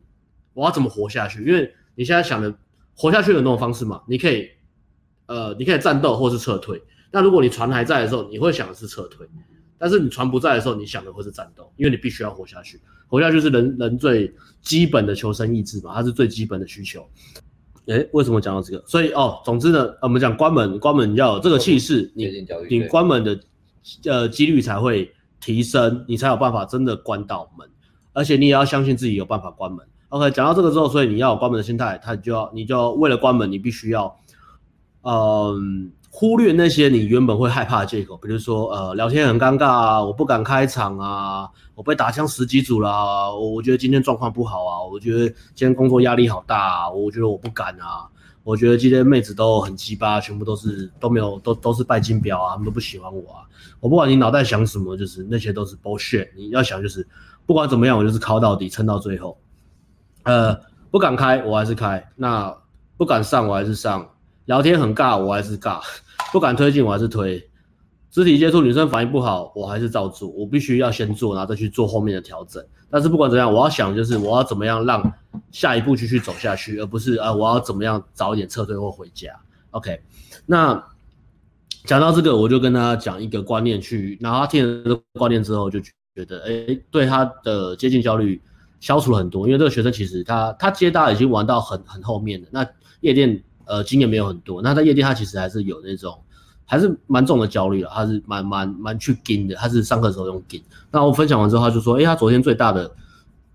[0.55, 1.43] 我要怎么活下去？
[1.45, 2.55] 因为你现在想的
[2.95, 4.49] 活下去有很多种方式嘛，你可以，
[5.27, 6.81] 呃，你可以战斗或是撤退。
[7.11, 9.27] 那如果你船还在的时候，你会想的是撤退；
[9.79, 12.81] 但是你船不在的时候，你想的会是战斗，因为你必须要活下去。
[13.09, 17.09] 活下去是人人最基本的求生意志嘛，它是最基本的需求。
[17.90, 18.83] 诶，为什么讲到这个？
[18.87, 22.26] 所以哦，总之呢，我们讲关门，关门要有这个气势，你
[22.68, 23.38] 你关门的
[24.05, 27.68] 呃几率才会提升，你才有办法真的关到门，
[28.12, 29.87] 而且你也要相信自己有办法关门。
[30.09, 34.16] OK，讲到这个之后，所以你要有关门的心态，他就要你就要为了关门，你必须要
[35.03, 35.12] 嗯。
[35.12, 35.61] 呃
[36.12, 48.09] 忽略那些你原本会害怕的借口，比如说，呃，聊天很尴尬啊，我不敢开场啊，我被打枪十几组啦，我觉得今天状况不好啊，我觉得今天工作压力好大啊，我觉得我不敢啊，
[48.42, 53.46] 我觉得今天妹子都很鸡巴，全部都是都没有都都是拜金婊啊，他们都不喜欢我啊，
[53.79, 57.07] 我不管你脑袋想什么，就是那些都是 bullshit，你要想就是
[57.46, 59.38] 不管怎么样，我就是靠到底，撑到最后，
[60.25, 60.59] 呃，
[60.90, 62.53] 不敢开我还是开，那
[62.96, 64.07] 不敢上我还是上。
[64.46, 65.81] 聊天很尬，我还是尬；
[66.33, 67.46] 不敢推进，我还是推。
[68.11, 72.61] 肢体接触，女生反应不好，我还是照做，我必须要先做，然后再去做后面的调整。
[72.90, 75.12] 但是不管怎样，我要想就是我要怎么样让
[75.53, 79.31] 下一步继续走下去，而不是啊我要怎么样早一点撤退或回家。
[79.70, 80.00] OK，
[80.44, 80.85] 那
[81.85, 88.42] 讲到这个，我就跟他讲一个观念去，然后他听了这个观念之后，就觉得哎，对他的接近焦虑
[88.81, 92.66] 消除了很多，因为这个学生其实他他接大已经玩到很很后面了，那
[93.03, 96.18] 夜店呃经验没有很多，那在夜店他其实还是有那种。
[96.72, 100.61] 还是蛮重的焦虑了，他是蛮蛮蛮去跟的，他是上课的时候用跟。
[100.92, 102.88] 那我分享完之后，他就说，哎、欸，他昨天最大的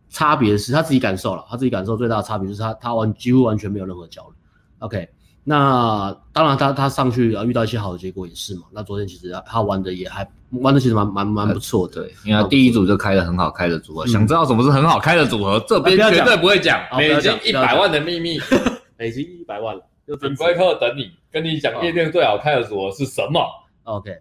[0.09, 4.35] 差别是他自己感受了，他自己感受最大的差别就是他他完几乎完全没有任何焦虑。
[4.79, 5.07] OK，
[5.45, 8.63] 那当然他他上去啊遇到一些好的结果也是嘛。
[8.69, 14.05] 那昨天其实他，玩的也还玩的其实蛮蛮蛮不错的，对，因为第一组就开的很好开的组合。
[14.05, 15.57] 嗯、想知道什么是很好开的组合？
[15.69, 18.37] 这边绝对不会讲，美金一百万的秘密，
[18.99, 19.81] 美金一百万了。
[20.07, 23.41] 就准备课等你，跟你讲夜店最好看的组合是什么
[23.83, 24.19] ？OK，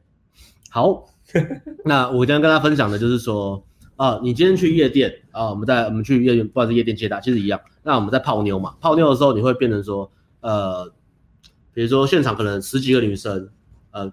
[0.70, 1.04] 好，
[1.84, 3.62] 那我今天跟大家分享的就是说，
[3.96, 7.60] 啊，你今天去夜店啊，我们在我们去夜店，不管是夜店接待，其实一样。
[7.82, 10.90] 那我们在泡妞嘛，泡妞的时候你会变成说，呃，
[11.74, 13.50] 比如说现场可能十几个女生，
[13.90, 14.10] 呃，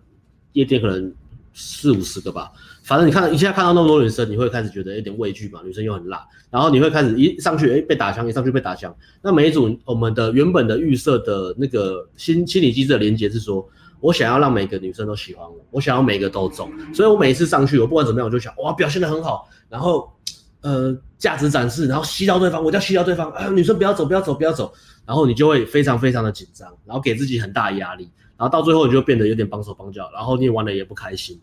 [0.52, 1.14] 夜店可能
[1.54, 2.52] 四五十个吧。
[2.92, 5.62] 反正你看，一下看到那么多女生，你会开始觉得有点畏惧嘛？
[5.64, 8.94] 女生又很辣，然后你会开始一上去，哎、被打枪，一上去被打枪。
[9.22, 13.66] 那每一组我们的原本的预设的那个心心理机制的连接是说，
[14.02, 20.12] 我想要让每个女生都喜欢我，我想要每个都中，所以我每一次上去，我不管怎么样，我就想，哇，表现得很好，然后
[20.60, 24.70] 呃，价值展示，然后吸到对方，我就要吸到对方，啊，女生不要走，不要走，不要走，
[25.06, 31.40] 然后你就会非常非常的紧张，然后给自己很大压力，然后到最后你就变得有点绑手绑脚，然后你玩的也不开心。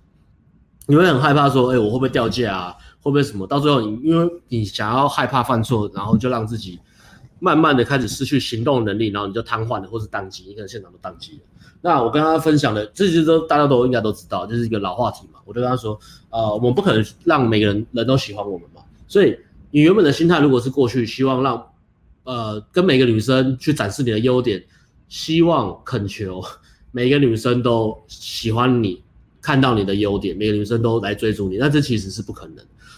[0.90, 2.76] 你会很害怕说，哎、我会不会掉价啊？
[3.02, 3.46] 会不会什么？
[3.46, 6.80] 到最后你因为你想要害怕犯错，然后就让自己
[7.40, 11.38] 慢慢的开始失去行动能力，然后你就瘫痪了，或是宕机，你可能现场都宕机了。
[11.82, 15.38] 那我跟他分享的，这些都大家都应该都知道，就是一个老话题嘛。
[15.44, 15.98] 我就跟他说，
[16.30, 18.80] 呃，我们不可能让每个人人都喜欢我们嘛。
[19.06, 19.38] 所以
[19.70, 21.62] 你原本的心态如果是过去希望让，
[22.24, 24.64] 呃，跟每个女生去展示你的优点，
[25.06, 26.42] 希望恳求
[26.92, 29.02] 每个女生都喜欢你。
[29.48, 32.56] 看到你的优点，每个女生都来追逐你，那这其实是不可能。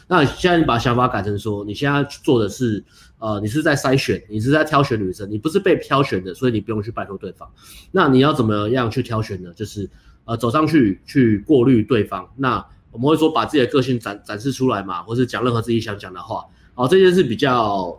[0.08, 2.82] 那现在你把想法改成说，你现在做的是，
[3.20, 7.48] 呃，你是在筛选，你是在挑选女生，你不是被挑选的，所以你不用去拜托对方。
[7.92, 9.52] 那你要怎么样去挑选呢？
[9.54, 9.88] 就是，
[10.24, 12.28] 呃，走上去去过滤对方。
[12.34, 16.44] 那我们会说，把自己的个性展展示出来嘛，或是讲任何自己想讲的话。
[16.74, 17.96] 好，这件事比较，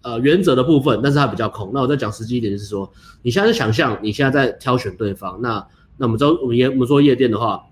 [0.00, 1.70] 呃，原则的部分，但是它比较空。
[1.74, 5.38] 那我再讲实际一点，就是说，你现在想象你现在在挑选对方。
[5.42, 5.62] 那
[5.98, 7.62] 那我们周，我们夜我们说夜店的话。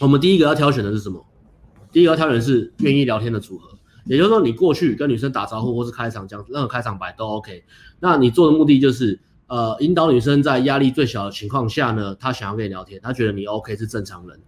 [0.00, 1.24] 我们第一个要挑选的是什么？
[1.92, 3.68] 第一个要挑选的是愿意聊天的组合，
[4.06, 7.62] 也就是说，你过去跟女生打招呼或是开场讲任何开场白都 OK。
[8.00, 14.40] 那你做的目的就是，呃，引导女生在压力最小的情况下呢，她想要跟你聊天，她觉得你 OK 是正常人，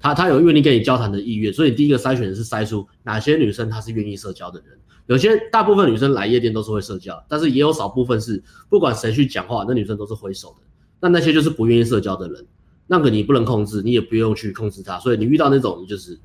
[0.00, 1.52] 她她有愿意跟你交谈的意愿。
[1.52, 4.78] 所以第一个筛选的是筛出哪些女生她是愿意社交的人。
[5.06, 10.66] 有些大部分女生来夜店都是会社交，但是也有少部分是不管谁去讲话，那女生都是挥手的。
[10.98, 12.46] 那那些就是不愿意社交的人。
[12.86, 16.18] 那个你不能控制，你也不用去控制他，所以你遇到那种，你就是，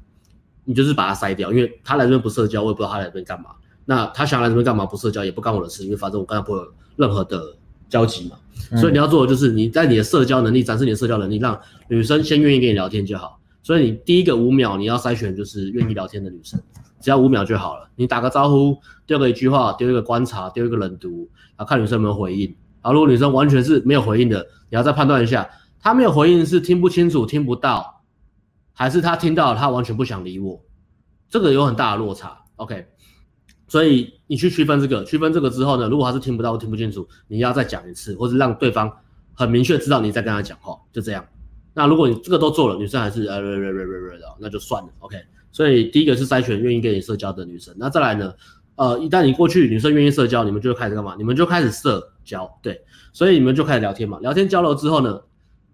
[0.65, 3.51] 你就是把他筛掉，因为他来这边不社交，我也不知道他来这边干嘛。
[3.85, 7.55] 那他想来这边干嘛不社交也不干我的事，因为反正我跟他不会有任何的
[7.87, 8.37] 交集嘛。
[8.77, 13.39] 所以你要做的就是你在你的社交能力展示你的社交能力，让女生先愿意跟你聊天就好。
[13.63, 16.59] 所以你第一个五秒你要筛选就是愿意聊天的女生，
[17.01, 17.89] 只要五秒就好了。
[17.95, 22.45] 你打个招呼，丢个一句话，丢一个观察，丢一个冷读，然后看女生有没有回应。
[22.81, 25.49] 然后如果女生完全是没有回应的，你要再判断一下。
[25.81, 28.03] 他没有回应是听不清楚、听不到，
[28.73, 30.61] 还是他听到他完全不想理我？
[31.29, 32.37] 这个有很大的落差。
[32.57, 32.85] OK，
[33.67, 38.91] 所以你去区分这个，区分这个之后呢，如果他是听不到或听不清楚，你要再讲一次，或是让对方
[39.33, 41.25] 很明确知道你在跟他讲话，就这样。
[41.73, 44.89] 那如果你这个都做了，女生还是呃呃呃呃呃的，那就算了。
[44.99, 45.17] OK，
[45.51, 47.73] 所以第一个是筛选愿意跟你社交的女生。
[47.77, 48.33] 那再来呢？
[48.75, 51.13] 呃，一旦你过去女生愿意社交，你们就开始干嘛？
[51.17, 54.19] 你们就开始社交，对，所以你们就开始聊天嘛。
[54.19, 55.21] 聊天交流之后呢？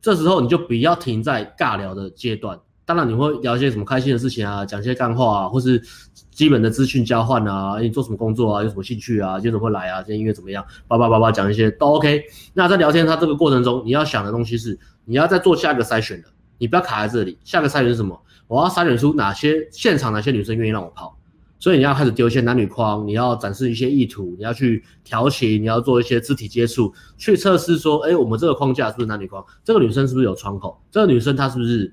[0.06, 5.82] 这时候你就不要停在尬聊的阶段，当然你会聊一些什么开心的事情啊，讲一些干话啊，或是
[6.30, 12.24] 基本的资讯交换啊，你做什么工作啊，有什么兴趣啊，今天怎么会来啊，今天音乐怎么样，叭叭叭叭讲一些都 OK。
[12.54, 16.28] 那在聊天它这个过程中，你要想的东西是，你要再做下一个筛选的，
[16.60, 17.40] 你不要卡在这里。
[17.44, 18.22] 下个筛选是什么？
[18.46, 21.18] 我要筛选出哪些现场哪些女生愿意让我泡。
[21.66, 29.44] 所以你要开始丢一些男女框，你要展示一些意图，你要去调情，你要做一些肢体接触，去测试说，哎，我们这个框架是不是男女框？
[29.64, 30.80] 这个女生是不是有窗口？
[30.92, 31.92] 这个女生她是不是，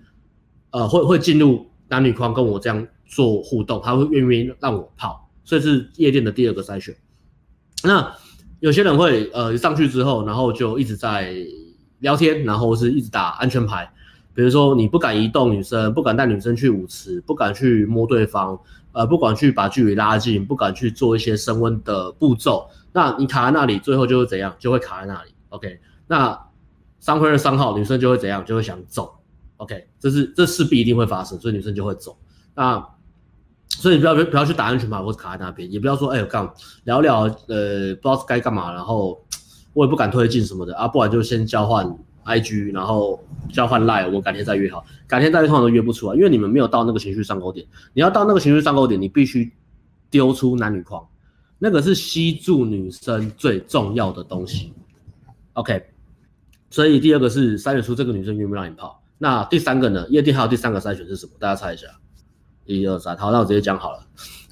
[0.73, 3.81] 呃，会会进入男女框跟我这样做互动？
[3.83, 5.27] 她会愿不愿意让我泡？
[5.43, 6.95] 所以是夜店的第二个筛选。
[7.83, 8.15] 那
[8.61, 11.35] 有些人会，呃，上去之后，然后就一直在
[12.01, 13.91] 聊天，然后是一直打安全牌。
[14.35, 18.59] 比如说你不敢移动女生，不敢带女生去舞池，不敢去摸对方，
[18.93, 24.55] 呃，不管去把距离拉近，不敢去做一些升温的步骤，那你卡在那里，最后就会怎样？
[24.59, 25.35] 就会卡在那里。
[25.49, 26.39] OK，那
[27.01, 28.45] 三回二三号女生就会怎样？
[28.45, 29.15] 就会想走。
[29.57, 32.17] OK，这是这势必一定会发生，所以女生就会走。
[32.55, 32.87] 那
[33.69, 36.53] 所以你不要不要去打安全牌或者卡在那边，也不要说哎呦干
[36.85, 39.25] 聊聊呃不知道该干嘛，然后
[39.73, 41.87] 我也不敢推进什么的啊，不然就先交换
[42.25, 47.67] IG，然后交换 Line，我改天再约好，改天再约通常都约不出来，因为你们没有到那个情绪上钩点。
[47.93, 49.53] 你要到那个情绪上钩点，你必须
[50.11, 51.07] 丢出男女框，
[51.59, 54.73] 那个是吸住女生最重要的东西。
[55.55, 55.85] OK，
[56.71, 59.03] 所以第二个是筛选出这个女生愿不愿意让你泡。
[59.19, 60.07] 那第三个呢？
[60.09, 61.33] 夜店还有第三个筛选是什么？
[61.39, 61.87] 大家猜一下。
[62.65, 64.07] 一二三，好，那我直接讲好了。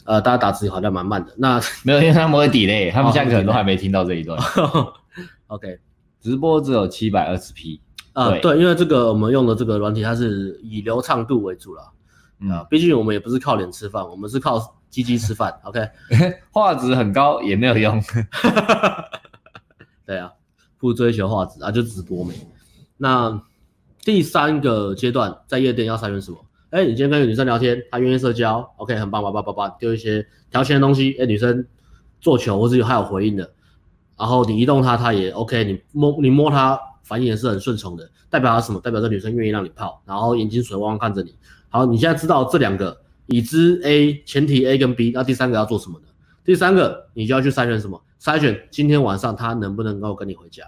[0.04, 1.32] 呃，大家打字好像蛮慢的。
[1.36, 4.36] 那没有，因为他们会 delay，他们现在可能都还没听到这一段。
[4.56, 4.92] 哦、
[5.46, 5.78] OK，
[6.20, 7.80] 直播只有七百二十 P。
[8.12, 11.82] 啊，对，因为这个我们用的这个软体，它是以流畅度为主了。
[11.82, 11.92] 啊、
[12.40, 15.52] 嗯，毕竟我们也不是靠脸吃饭，我们是靠鸡鸡吃饭。
[15.64, 15.80] OK，
[16.50, 18.02] 画质很高也没有用。
[20.04, 20.32] 对啊，
[20.78, 22.34] 不追求画质啊，就直播没。
[22.96, 23.40] 那
[24.02, 26.38] 第三个阶段在夜店要筛选什么？
[26.70, 31.66] 哎，你今天跟一个女生聊天，她愿意社交，OK，很棒，叭叭叭叭，丢一些调情的东西，哎，女生
[32.20, 33.52] 做球或者有还有回应的，
[34.20, 38.78] 然后你移动它，它也 OK，你摸你摸它，反应也是很顺从的，代表它什么？
[38.78, 41.34] 代表这女生愿意让你泡，然后眼睛水汪汪看着你。
[41.70, 46.04] 好，你现在知道这两个已知 A 前提 A 跟 B，那第三个要做什么呢？
[46.44, 47.98] 第三个你就要去筛选什么？
[48.20, 50.64] 筛选今天晚上她能不能够跟你回家，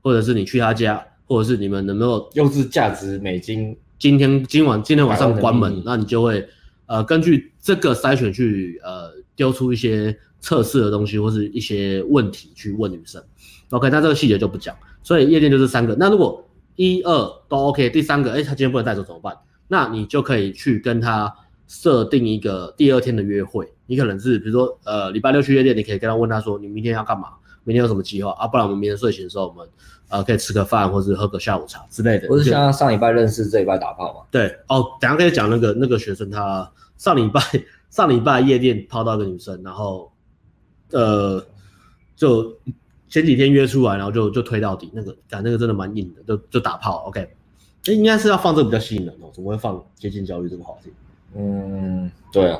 [0.00, 3.76] 或者是你去她家，或者是你们能不能够优质价值美金。
[3.98, 6.48] 今天今晚今天晚上关门，那你就会
[6.86, 13.22] 呃根据这个筛选去呃丢出一些测试的东西或是一些问题去问女生。
[13.70, 14.76] OK，那这个细节就不讲。
[15.02, 15.96] 所以夜店就是三个。
[15.98, 17.10] 那如果一二
[17.48, 19.34] 都 OK，第三个哎他今天不能带走怎么办？
[19.68, 21.34] 那你就可以去跟他
[21.66, 23.72] 设定一个第二天的约会。
[23.86, 27.28] 你可能是比如说呃礼拜六去夜店，你可以跟他问他说你明天要干嘛？
[27.64, 28.46] 明天有什么计划啊？
[28.46, 29.66] 不然我们明天睡醒的时候我们。
[30.10, 32.28] 呃，可以吃个饭，或者喝个下午茶之类的。
[32.28, 34.20] 不是像上礼拜认识，这礼拜打炮吗？
[34.30, 37.40] 对哦，等下可以讲那个那个学生，他上礼拜
[37.88, 40.12] 上礼拜夜店泡到一个女生，然后
[40.94, 41.44] 呃，
[42.16, 42.56] 就
[43.08, 47.04] 前几天约出来，然后就就推到底，那个讲那个真的蛮硬的，就就打炮。
[47.08, 50.92] OK，哎，应该是要放这个比较吸引人哦，怎么会放接近焦虑这个话题？
[51.36, 52.58] 嗯，对啊。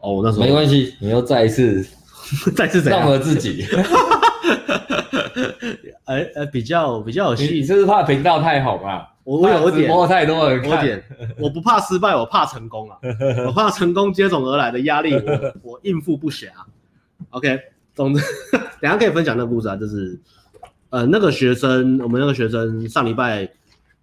[0.00, 1.84] 哦，那时候没关系，你又再一次
[2.56, 3.02] 再次怎样？
[3.02, 3.66] 放了自己。
[6.04, 9.08] 哎哎，比较比较有戏，你是怕频道太红啊？
[9.24, 11.04] 我我有点，播太多人看，我点，
[11.38, 12.98] 我不怕失败，我怕成功啊！
[13.46, 16.48] 我怕成功接踵而来的压力，我 我应付不暇。
[17.32, 17.58] OK，
[17.94, 18.22] 总之，
[18.80, 20.18] 等下可以分享那个故事啊，就是
[20.88, 23.46] 呃那个学生，我们那个学生上礼拜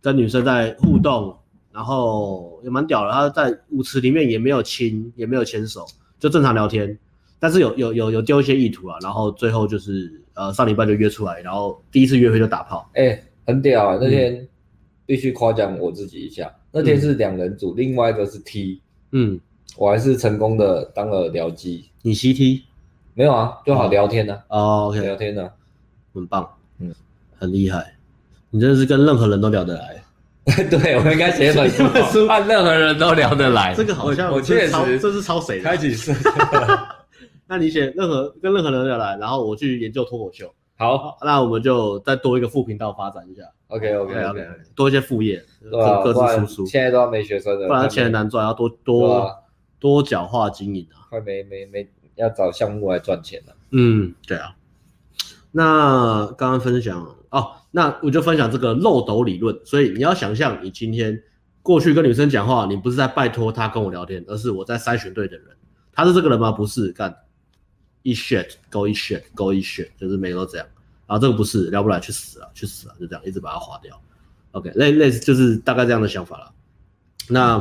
[0.01, 1.35] 跟女生在互动，
[1.71, 5.85] 然后也蛮屌的，他在舞池里面也没有亲，也没有牵手，
[6.19, 6.97] 就正常聊天，
[7.39, 10.21] 但是有有有有丢一些意图啊，然后最后就是。
[10.35, 13.97] 呃，上礼拜就约出来，然后第一次约会就打炮，哎、欸，很屌啊！
[13.99, 14.47] 那天
[15.05, 18.79] 必须夸奖我自己一下，嗯、那天是两人组，另外一个是 T，
[19.11, 19.37] 嗯，
[19.75, 21.89] 我还是成功的当了僚机。
[22.03, 22.61] 你 CT
[23.19, 23.59] 没有啊？
[23.65, 24.57] 就好聊天呢、啊。
[24.57, 25.51] 哦，OK，聊天呢、啊，
[26.13, 26.95] 很棒，嗯，
[27.37, 27.93] 很厉害，
[28.49, 30.01] 你真的是跟任何人都聊得来。
[30.71, 33.75] 对，我应该写本书，看任何人都聊得来。
[33.75, 35.63] 这个好像我确实，这是抄谁的？
[35.65, 36.13] 开几次？
[37.45, 40.49] 那你写任何跟任何人聊来，然后我去研究脱口秀。
[40.77, 43.41] 好，那我们就再多一个副频道发展一下。
[43.67, 46.65] OK OK OK，多一些副业，各各自输出。
[46.65, 49.29] 现在都要没学生了，不然钱难赚，要多多
[49.77, 51.03] 多角化经营啊。
[51.09, 51.85] 快没没没
[52.19, 53.55] 要找项目来赚钱了。
[53.71, 54.55] 嗯，对啊。
[55.51, 59.59] 那刚刚分享哦，那我就分享这个漏斗理论。
[59.65, 61.23] 所以你要想象，你今天
[61.63, 65.47] 过去跟女生讲话，你不是在拜托她跟我聊天，而是我在筛选对的人。
[65.91, 66.51] 他是这个人吗？
[66.51, 67.15] 不是，干。
[68.01, 70.65] 一 shit 勾一 shit 勾一 shit，就是每个都这样。
[71.05, 74.01] 然后这个不是聊不来，去死了，去死了，就这样一直把它划掉。
[74.51, 76.51] OK，类类似就是大概这样的想法了。
[77.27, 77.57] 那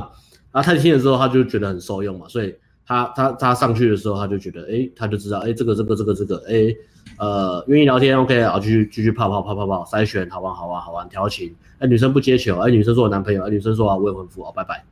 [0.52, 2.54] 啊他听了之后，他就觉得很受用嘛，所以
[2.88, 6.74] 他他他上去的时候，他就觉得，哎，他就知道，哎，这个这个这个这个，哎，
[7.18, 11.55] 呃，愿意聊天，OK，然后继续继续泡泡泡泡泡，筛选，好玩好玩好玩，调情。
[11.81, 14.83] 哎，女生不接球，哎，女生说我男朋友，哎，女生说啊未婚夫，哦，拜拜，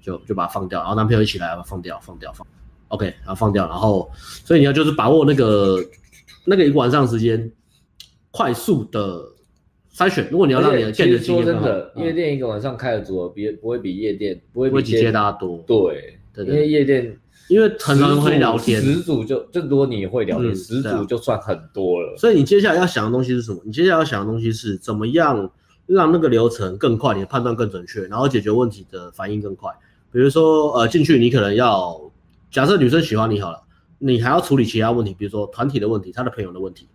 [0.00, 2.46] 就就把它放掉，然后男朋友一起来，放掉放掉放。
[2.88, 5.78] OK，然后放掉，然后所以你要就是把握那个
[6.46, 7.52] 那个一个晚上时间，
[8.30, 9.22] 快速的
[9.94, 10.28] 筛选。
[10.30, 15.58] 如果你要让你的见的经验真的，夜店一个晚上开的组合比不会比夜店不会比接大家多。
[15.66, 17.16] 对，对，因为夜店
[17.48, 22.16] 因为很多人会聊天，十组就就如果你会聊天，十组就算很多了。
[22.16, 23.60] 所以你接下来要想的东西是什么？
[23.64, 25.50] 你接下来要想的东西是怎么样
[25.86, 29.70] 让那个流程更快，你的判断更准确，然后解决问题的反应更快。
[30.10, 32.00] 比如说，呃，进去你可能要
[32.50, 33.60] 假设女生喜欢你好了，
[33.98, 36.88] 你还要处理其他问题，比如说团体的问题，她的朋友的问题，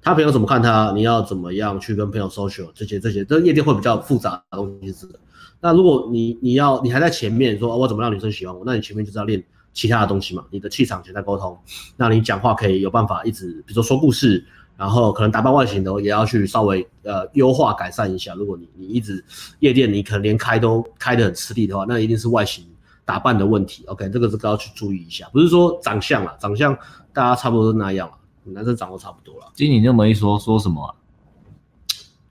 [0.00, 5.18] 她朋友怎么看她，你要怎么样去跟朋友 social 这些这些，这夜店会比较复杂的东西是的。
[5.60, 11.58] 那如果你你要你还在前面说，哦，我怎么让女生喜欢我，那你前面就是要练其他的东西嘛，你的气场、潜在沟通，
[11.98, 14.46] 那你讲话可以有办法一直，比如说说故事。
[14.76, 18.34] 然后可能打扮外形的也要去稍微呃优化改善一下。
[18.34, 19.24] 如果你你一直
[19.60, 22.66] 夜店你可能连开都开得很吃力的话，那一定是外形
[23.04, 23.84] 打扮的问题。
[23.86, 25.28] OK，这个是都要去注意一下。
[25.32, 26.76] 不是说长相啦，长相
[27.12, 28.14] 大家差不多都那样了，
[28.52, 29.46] 男生长得差不多了。
[29.54, 30.90] 经理那么一说，说什么啊？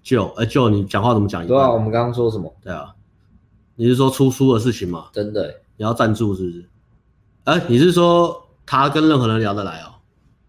[0.04, 1.48] 就哎就你讲话怎么讲？
[1.48, 2.54] 对啊，我们刚刚说什么？
[2.62, 2.94] 对啊，
[3.78, 5.06] 你是说出书的事情吗？
[5.14, 6.70] 真的，你要赞助是不是？
[7.46, 9.92] 哎，你是说他跟任何人聊得来哦？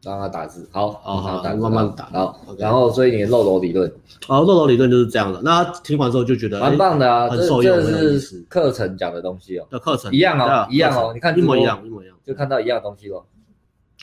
[0.03, 3.91] 让他打字，好，好好打，慢慢打，好，然后所以你的漏斗理论，
[4.27, 5.33] 好，漏斗理论就是这样。
[5.33, 5.41] 的。
[5.43, 10.13] 那他听完之后就觉得蛮棒的啊，很受用，这是课程讲的东西哦，的课程。
[10.13, 13.27] 一样哦，一样哦，你看一模一样，一模一样，就看到一样东西咯。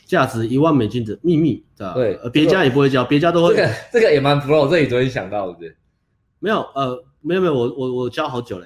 [0.08, 3.56] 价值一万美金的秘密，对，别家也不会教，别家都会。
[3.56, 5.60] 这个这个也蛮 pro，这里昨天想到的，
[6.39, 8.65] 没有，呃，没有没有，我我我教好久嘞，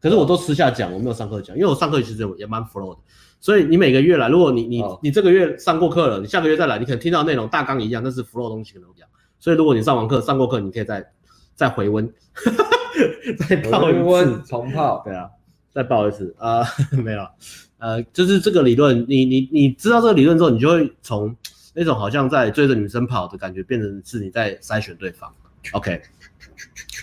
[0.00, 3.00] 可是我都私下讲，我没有上课讲，因为我上课其实也蛮 pro 的。
[3.44, 9.08] 所以你每个月来，如果你你你这个月上过课了，你下个月再来，你可能听到内容大纲一样，但是 flow 东西可能不一样。
[9.38, 11.12] 所以如果你上完课上过课，你可以再
[11.54, 12.10] 再回温，
[13.46, 14.42] 再泡一次。
[14.46, 15.28] 重泡，对啊，
[15.74, 16.34] 再泡一次。
[16.38, 16.60] 啊、
[16.92, 17.28] 呃， 没有，
[17.76, 21.36] 呃，就是这个理论，你你你知道这个理论之后，你就会从
[21.74, 25.30] 那种好像在追着女生跑的感觉，变成是你在筛选对方。
[25.72, 26.00] OK，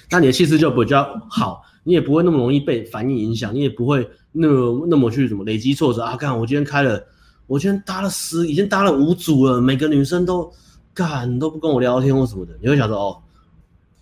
[0.09, 4.09] 那你的气势就比较好，你也不会那么容易被反应影响，你也不会。
[4.33, 6.15] 那么那么去怎么累积挫折啊？
[6.15, 7.05] 干，我今天开了，
[7.47, 10.49] 我今天搭了十，已经搭了五组了，每个女生都
[10.93, 13.17] 干都不跟我聊天或什么的，你会想说哦，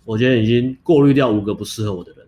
[0.04, 2.24] 我今天已经过滤掉五个不适合我的人，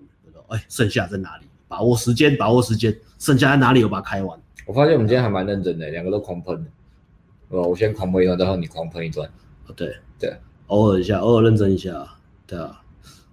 [0.48, 1.46] 哎，剩下在哪里？
[1.68, 3.84] 把握时间，把握时间，剩下在哪里？
[3.84, 4.36] 我把它开完。
[4.66, 6.70] 我发现我们今天还蛮认真的，两个都狂喷的。
[7.50, 9.30] 哦，我先狂喷一段，然后你狂喷一段。
[9.76, 10.36] 对对，
[10.66, 12.04] 偶尔一下，偶尔认真一下，
[12.48, 12.82] 对啊。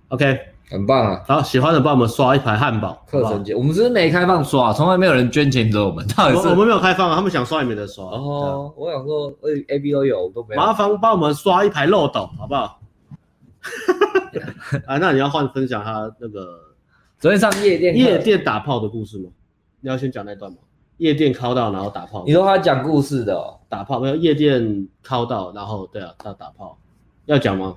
[0.10, 0.40] OK。
[0.70, 1.24] 很棒啊！
[1.28, 3.04] 好，喜欢的帮我们刷一排汉堡。
[3.08, 6.06] 课程节，我们只是没开放刷，从来没有人捐钱给我们。
[6.16, 8.06] 到底是我们没有开放啊，他们想刷也没得刷。
[8.06, 10.62] 哦，我想说，哎，A B 都有，都没有。
[10.62, 12.80] 麻烦帮我们刷一排漏斗，好不好？
[14.86, 16.48] 啊，那你要换分享他那个
[17.18, 19.30] 昨天上夜店夜店打炮的故事吗？
[19.82, 20.60] 你要先讲那段吗？
[20.98, 22.24] 夜店敲到然后打炮。
[22.28, 24.16] 你说他讲故事的哦，打炮没有？
[24.16, 26.78] 夜店敲到然后对啊，他打炮
[27.26, 27.76] 要讲吗？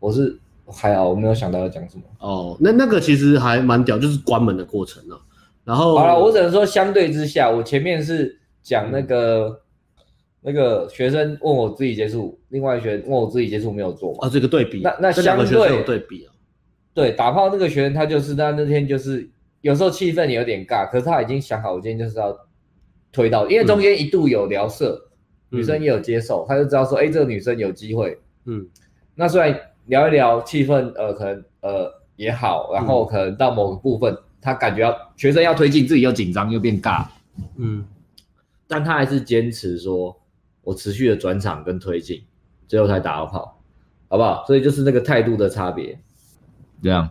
[0.00, 0.40] 我是。
[0.66, 2.02] 还好，我没有想到要讲什么。
[2.20, 5.20] 哦，那那个其实还蛮屌，就是关门的过程了。
[5.64, 10.04] 然后好了，我只能说相对之下，我前面是讲那个、嗯、
[10.40, 14.26] 那个学生问我自己接触，另外一学生问我自己接触没有做嘛。
[14.26, 16.32] 啊，这个对比，那那相对有对比啊。
[16.94, 19.28] 对，打炮那个学生他就是他那天就是
[19.60, 22.36] 有时候气氛有点尬，可是他已经想好，我今天就是要
[23.12, 25.10] 推到，因为中间一度有聊色，
[25.50, 28.18] 嗯、女生也有接受，他就知道说，哎、欸，这个女生有机会。
[28.46, 28.66] 嗯，
[29.14, 29.58] 那虽然。
[29.86, 37.04] 聊一聊气氛，呃，可能呃也好，然后可能到某个部分，嗯、他感觉要学生要推进，自己又紧张又变尬，
[37.56, 37.84] 嗯，
[38.68, 40.16] 但他还是坚持说，
[40.62, 42.22] 我持续的转场跟推进，
[42.68, 43.58] 最后才打到炮，
[44.08, 44.44] 好不好？
[44.46, 45.98] 所以就是那个态度的差别，
[46.82, 47.10] 这样。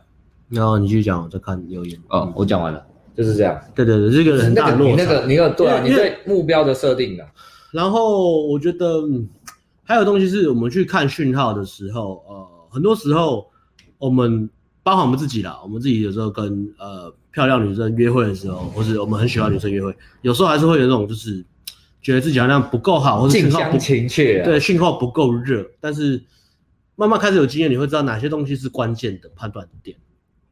[0.50, 2.00] 然后你继续讲，我再看留言。
[2.10, 3.60] 哦，嗯、我讲完了，就是这样。
[3.74, 5.04] 对对对，这个很大的落差。
[5.04, 7.28] 那个你那个，你那个对啊，你对目标的设定的。
[7.72, 9.04] 然后我觉得
[9.84, 12.48] 还有东西是我们去看讯号的时候，呃。
[12.72, 13.52] 很多时候，
[13.98, 14.50] 我们
[14.82, 21.46] 包含我们自己啦，我们自己有时候跟呃漂亮女生约会的时候，或是我们很喜欢女生约会，有时候还是会有那种就是
[22.02, 25.64] 觉得自己好像不够好，或者信号不情确，对，信号不够热。
[25.80, 26.24] 但是
[26.96, 29.96] 慢慢开始有经验，你会知道哪些东西是关键的判断点。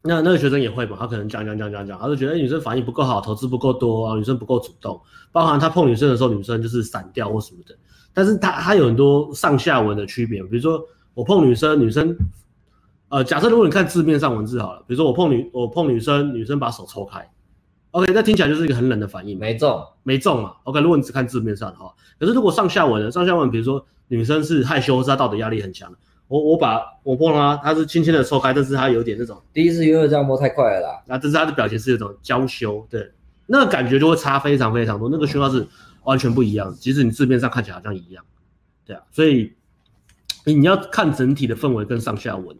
[0.03, 5.01] 那那个学生也会嘛，他可能讲讲讲讲讲，他就觉得女生反应不够好，投资不够多啊，女生不够主动，
[5.31, 7.75] 包含他碰女生的时候，女生就是散掉或什么的。
[8.13, 10.79] 但是他他有很多上下文的区别，比如说。
[11.19, 12.15] 我碰女生，女生，
[13.09, 17.29] 呃，假设如果你看字面上文字好了，比如说我碰女，我碰女生，女生把手抽开
[17.91, 23.11] ，OK，那听起来就是一个很冷的反应，没中，没中嘛，OK，如果你只看字面上的话，可是如果上下文呢？
[23.11, 25.93] 上下文，比如说女生是害羞，是她道德压力很强，
[26.29, 33.11] 我我把我碰她，她是轻轻的抽开，但是她有点那种第一次约会这样摸太快了啦，那但是她的表情是有种娇羞，对，
[33.45, 35.67] 那个感觉就会差非常非常多，那个讯号是
[36.05, 38.23] 完全不一样，即使你字面上看起来好像一样，
[38.85, 39.51] 对啊，所以。
[40.53, 42.55] 你要看整体的氛围跟上下文。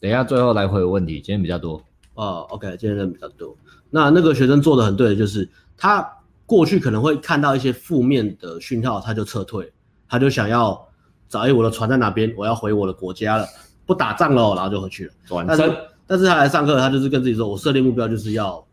[0.00, 1.82] 等一下，最后来回有问题，今天比较多。
[2.14, 3.56] 哦，OK，今天人比较多。
[3.90, 6.06] 那那个学生做的很对的就是，他
[6.44, 9.72] 过去可能会看到一些负面的讯号，他就撤退，
[10.08, 10.86] 他就想要
[11.28, 12.32] 找，哎，我的船在哪边？
[12.36, 13.46] 我要回我的国家了，
[13.84, 15.12] 不打仗了，然后就回去了。
[15.26, 15.74] 转身，
[16.06, 18.64] 但是他来上课，他就是跟自己说，我设定目标就是要，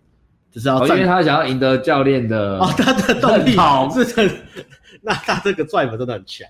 [0.51, 4.29] 就是要，因为他想要赢得教练的哦，他的动力好是很，
[5.01, 6.47] 那他这个 drive 真的很强。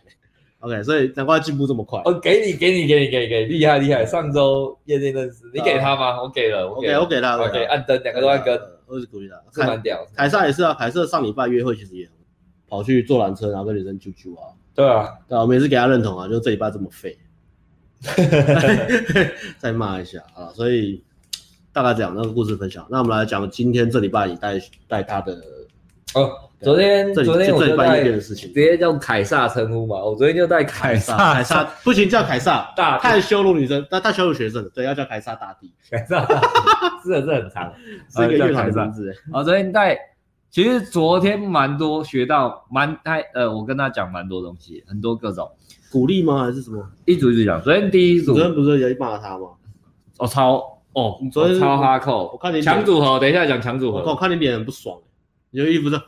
[0.63, 2.01] OK，所以难怪进步这么快。
[2.05, 4.05] 哦，给你，给你，给你，给你，给你，厉害厉害。
[4.05, 6.21] 上周夜店认识，你给他吗？
[6.23, 10.07] 我给了，我给，我给他，OK，按灯，两个都按灯，我是鼓励他，是蛮屌。
[10.15, 12.07] 凯撒也是啊，凯撒上礼拜约会其实也
[12.69, 14.53] 跑去坐缆车，然后跟女生啾啾啊。
[14.73, 17.17] 对啊，对啊，我们也是给他认同啊，就这礼拜这么废，
[19.59, 20.47] 再骂一下啊。
[20.53, 21.03] 所以
[21.73, 24.57] 大概讲那个故事分享，那我们来讲今天这礼拜你带
[24.87, 25.33] 带他的
[26.15, 26.31] 哦。
[26.63, 32.71] 昨天昨天我就带直接叫凯撒称呼嘛，我昨天就带凯撒，凯撒不行叫凯撒。
[32.75, 36.47] 大，太羞辱女生，但太羞辱学生了，对，要叫凯撒大帝，凯撒大帝，
[37.03, 37.73] 是的是很长，
[38.09, 39.13] 是一个乐团名字。
[39.33, 39.97] 我昨天带，
[40.49, 45.51] 其实昨天蛮多学到蛮太呃，我跟他讲蛮多东西，很多各种。
[45.91, 46.45] 鼓励吗？
[46.45, 46.87] 还是什么？
[47.05, 47.61] 一组一组讲。
[47.61, 49.47] 昨天第一组，昨天不是也骂他吗？
[50.17, 54.97] 哦超哦，你昨天超哈扣，我看你强组合，等一下讲强组合，我看你脸很不爽，
[55.51, 55.99] 你的衣服是。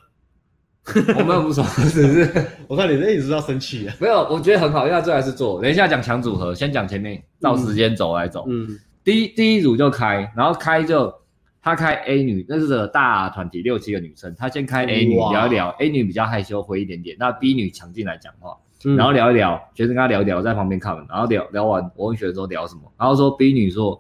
[1.18, 3.96] 我没有不爽，只是 我看你这一直要生气啊。
[4.00, 5.60] 没有，我觉得很好，因为最后还是做。
[5.60, 8.46] 等一下讲强组合，先讲前面，照时间走来走。
[8.48, 8.68] 嗯，
[9.04, 11.12] 第一第一组就开，然后开就
[11.60, 18.56] 他开 A 女，那是个大团体六七个女生，他先开 A 女聊一聊，A 女比较害羞，回一点点，那 B 女抢进来讲话，
[18.96, 24.00] 然后聊一聊，学生跟他聊一聊，在旁边看，然后聊聊完，我问学生说聊什么，然后说 B 女说。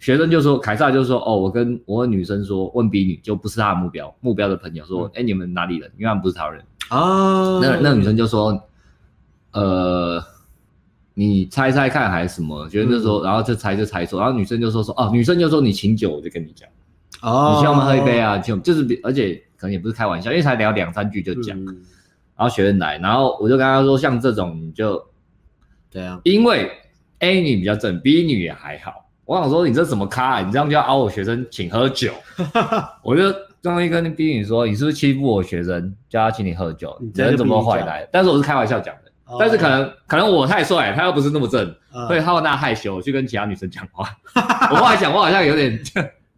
[0.00, 5.92] 学生就说，凯撒就说，哦，我跟我问女生说，问 B 女就不是他的目标，目标的朋友说，哎、嗯，你们哪里人？
[5.98, 7.60] 因为他们不是台湾人啊。
[7.60, 8.58] 那那女生就说，
[9.52, 10.24] 呃，
[11.12, 12.66] 你猜猜看还是什么？
[12.70, 16.66] 学生就说，嗯、然后就猜就猜错，然后女生就说说，哦，女生就说你请酒，我就跟你讲，
[17.20, 21.66] 哦，你请我们喝一杯啊，就就是，而且可能也不是开玩笑，因为才聊两三句就讲，嗯、
[22.38, 25.04] 然后学生来，然后我就跟他说，像这种你就
[25.90, 26.70] 对啊，因为
[27.18, 29.09] A 女比较正，B 女也还好。
[29.30, 30.40] 我想说，你这怎么咖啊？
[30.40, 32.12] 你这样就要熬我学生请喝酒，
[33.04, 36.98] 我就终于跟 B 女说，你是不是欺负我学生，叫他请你喝酒？
[37.00, 38.08] 你人怎么坏来？
[38.10, 41.64] 但是我是开玩笑讲的，哦、但是可能可能我太帅，他又不是那么正，
[41.94, 44.08] 嗯、所以他会那害羞去跟其他女生讲话。
[44.34, 45.80] 我后来想，我好像有点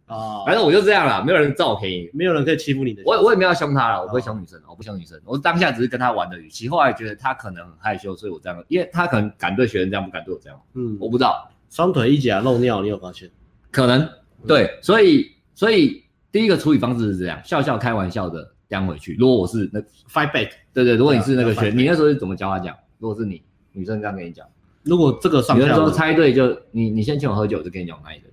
[0.05, 3.01] 啊， 反正我就这样了，没有人占我便宜，没有人可以欺负你的。
[3.07, 6.69] 我我也没有要凶他了，我不会凶女生，哦、我不凶女生，我当下只是跟他玩的语气。
[6.69, 10.59] 后来觉得他可能很害羞，所以我这样，因为他可能敢对学生这样，不敢对我这样。
[10.75, 11.49] 嗯，我不知道。
[11.73, 13.27] 双腿一夹漏尿，你有发现？
[13.71, 14.07] 可能
[14.45, 19.15] 对，所以所以第一个处理方式是这样，笑笑开玩笑的将回去。
[19.19, 22.75] 如果我是那 fight back，对对，如果你是那个学，你那时候是怎么教他讲？
[22.99, 24.45] 如果是你女生这样跟你讲，
[24.83, 28.27] 如果这个上，有人说猜对就你你先请我喝酒，就跟你讲哪一个？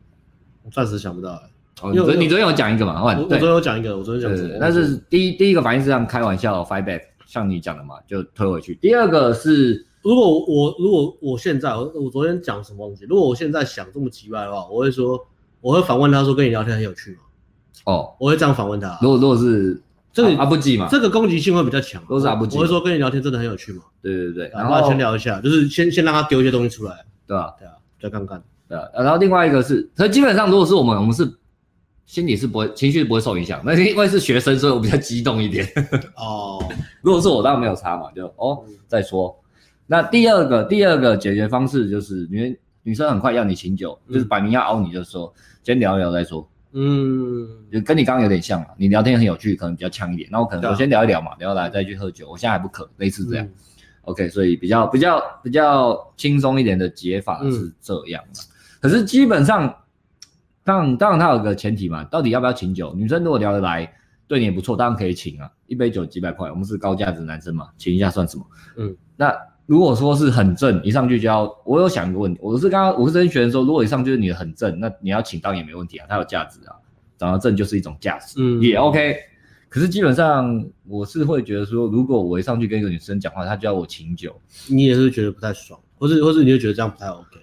[0.62, 1.50] 我暂时想不到哎。
[1.80, 3.02] 哦，你昨你昨天有讲一个嘛？
[3.02, 4.58] 我昨天有讲一个，我昨天讲一个。
[4.60, 8.74] 但是第一第一个反应是这样开玩笑 fight back，像你讲的嘛，就推回去。
[8.74, 9.86] 第二个是。
[10.02, 13.04] 如果我如果我现在我我昨天讲什么东西？
[13.04, 15.26] 如果我现在想这么奇怪的话，我会说，
[15.60, 17.18] 我会反问他说，跟你聊天很有趣吗？
[17.84, 18.98] 哦，我会这样反问他。
[19.02, 19.80] 如果如果是
[20.12, 22.02] 这个阿不记嘛，这个攻击性会比较强。
[22.08, 22.56] 都是阿不记。
[22.56, 23.82] 我会说跟你聊天真的很有趣吗？
[24.02, 27.54] 对对对，然后先聊一下，就是先先让他丢一些东西出来，对吧？
[27.58, 28.42] 对啊，再看看。
[28.68, 31.30] 对啊，然后另外一个是，可基本上如果是我们，我们是
[32.06, 35.66] 心理是不会情绪不会受影响，那因为是学生，所以我比较激动一点。
[36.16, 36.62] 哦，
[37.02, 39.36] 如果是我当然没有差嘛，就哦再说。
[39.90, 45.34] 那第二个第二个解决方式就是女女生很快要你请酒，嗯、就是摆明要熬你，就说
[45.64, 46.48] 先聊一聊再说。
[46.70, 50.28] 嗯，就跟你刚刚有点像嘛，你聊天很有趣，可能比较呛一点。
[50.30, 52.30] 那我可能我先聊一聊嘛，聊来再去喝酒。
[52.30, 53.44] 我现在还不渴，类似这样。
[53.44, 53.52] 嗯、
[54.02, 58.22] OK，所以比较比较比较轻松一点的解法是这样。
[58.28, 58.34] 嗯、
[58.80, 59.74] 可是基本上，
[60.62, 62.94] 当然当然它有个前提嘛，到底要不要请酒？
[62.94, 63.92] 女生如果聊得来，
[64.28, 68.46] 对你也不错，当然可以请啊，一杯酒几百块，我们是高价值男生嘛，请一下算什么？
[68.76, 69.34] 嗯，那。
[69.70, 76.74] 如果说是很正，一上去就要，我有想一个问题，我是刚刚我是跟学生说，如果一上去就是你的很正，那你要请当也没问题啊，它有价值啊，
[77.16, 79.14] 长得正就是一种价值，嗯，也 OK。
[79.68, 84.34] 可是基本上我是会觉得说，如果我一上去跟一个女生讲话，她就要我请酒，
[84.68, 87.38] 你也是觉得不太爽，或是或是你就觉得这样不太 OK。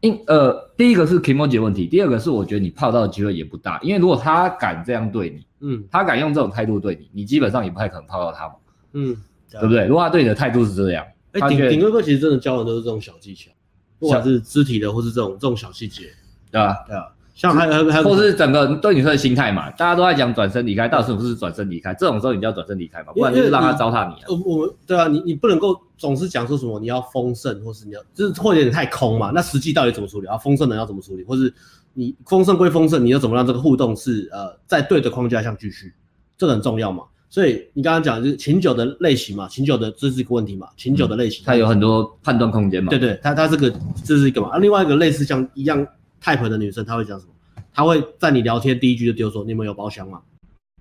[0.00, 8.54] 因呃，第一个是 kimochi 问题，第二个是我觉得你泡到的机会也不大，因为如果他敢这样对你，嗯，他敢用这种态度对你，你基本上也不太可能泡到他嘛，
[8.94, 9.14] 嗯，
[9.50, 9.84] 对不对？
[9.84, 11.04] 如果他对你的态度是这样。
[11.40, 13.50] 哎，顶顶哥哥其实真的教的都是这种小技巧，
[13.98, 16.04] 不管是肢体的，或是这种这种小细节，
[16.50, 16.76] 对吧？
[16.86, 21.94] 对啊，像还还还有，或是整个对女生的心态嘛，大家都在讲转身离开，到底是不是转身离开？
[21.94, 24.26] 这种时候你就要转身离开嘛，不然就是让他糟蹋你啊。
[24.28, 29.30] 我我们对啊，你你不能够总是讲说什么你要丰盛，或是你要就是会有点太空嘛。
[29.34, 30.26] 那实际到底怎么处理？
[30.26, 31.24] 啊，丰盛的要怎么处理？
[31.24, 31.52] 或是
[31.94, 35.92] 你丰盛归丰盛，你要怎么让这个互动是呃在对的框架下继续？
[36.36, 37.02] 这个很重要嘛。
[37.30, 42.90] 所以你刚刚讲就是琴酒的类型嘛，琴酒的这是一个问题嘛，琴酒的类型，它有很多判断空间嘛。
[42.90, 43.70] 对对，它它这个
[44.02, 45.86] 这是一个嘛，另外一个类似像一样
[46.22, 47.32] type 的女生，她会讲什么？
[47.74, 50.20] 她会在你聊天第一句就丢说：“你们有包厢吗？”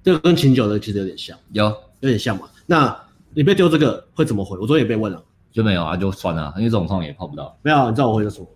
[0.01, 1.65] 这个跟琴酒的其实有点像，有
[1.99, 2.47] 有点像嘛。
[2.65, 2.97] 那
[3.33, 4.57] 你被丢这个会怎么回？
[4.57, 5.21] 我昨天也被问了，
[5.51, 7.55] 就没有啊，就算了，因为这种状况也泡不到。
[7.61, 8.47] 没有，你知道我回的什么？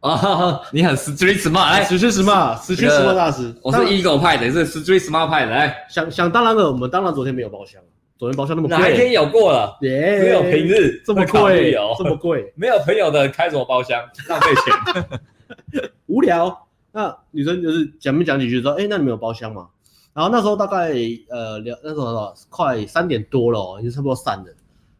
[0.00, 7.82] 啊， 你很 street smart，哎，street smart，street smart 大师，我是 ego 派的，是 street smart 派的，来，想想当然了，我们当然昨天没有包厢，
[8.16, 9.76] 昨天包厢那么贵，哪一天有过了？
[9.82, 16.66] 耶，没有平日这么贵哦，这么贵， 没有朋友的开什么包厢，浪费钱， 无聊。
[16.92, 19.66] 那女生就是讲没讲几句说，哎，那你们有包厢吗？
[20.14, 20.92] 然后那时候大概
[21.28, 24.44] 呃两那时候快三点多了，已经差不多散了，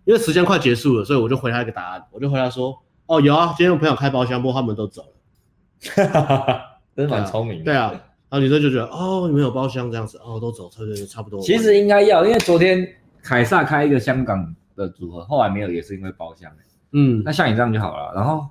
[0.05, 2.77] 因为时间快结束了，所以我就回他一个答案，我就回他说。
[3.09, 6.63] 哦，有啊，今天我朋友开包厢，不过他们都走了，哈哈哈，
[6.95, 7.65] 真的蛮聪明的。
[7.65, 7.91] 对啊，
[8.29, 11.41] 然后女生就觉得，哦，你们有包厢这样子，哦，都走，对对对，差不多。
[11.41, 12.87] 其实应该要，因为昨天
[13.23, 16.53] 凯撒开一个香港的组合，后来没有，也是因为包厢。
[16.93, 18.13] 嗯，那像你这样就好了。
[18.15, 18.47] 然后，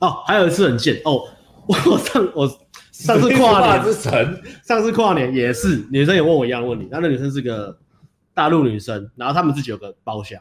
[0.00, 1.22] 哦，还有一次很贱哦，
[1.66, 2.46] 我上我
[2.92, 7.78] 上次跨年之神，上次跨年也是女生也问我一样的问题，那那女生是个
[8.34, 10.38] 大陆女生，然后他们自己有个包厢。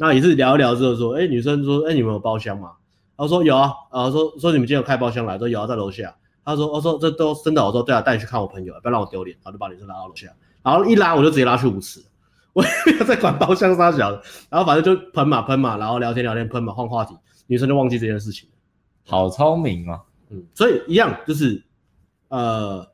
[0.00, 2.70] 那也是聊一聊之后说，哎、欸，女生说，哎、欸，你们有包厢吗？
[3.18, 6.14] 然后说有啊，然后说说你们今天有开包厢来，说有啊，在楼下。
[6.44, 9.36] 他说，我说这都真的，我说对啊，带你去看我朋友，不要让我丢脸。
[9.42, 10.28] 然后就把女生拉到楼下，
[10.62, 12.00] 然后一拉我就直接拉去舞池，
[12.54, 17.14] 我也没有在管包厢杀小的，然后反正就喷嘛喷嘛，然后聊天聊天喷嘛换话题，
[17.48, 18.48] 女生就忘记这件事情。
[19.04, 20.00] 好聪明啊，
[20.30, 21.62] 嗯，所以一样就是，
[22.28, 22.86] 呃，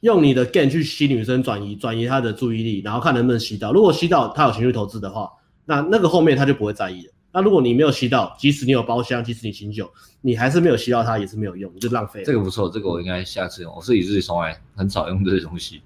[0.00, 5.30] 用你的 game 去吸女生转移转移她的注意力，然后看能不能吸到，如果吸到她有情绪投资的话。
[5.66, 7.12] 那那个后面她就不会在意了。
[7.32, 9.88] 那如果你没有吸到，即使你有包厢，即使你醒酒，
[10.20, 12.26] 你还是没有吸到它，也是没有用，你就浪费了。
[12.26, 13.72] 这个不错，这个我应该下次用。
[13.74, 15.80] 我自己自己从来很少用这些东西。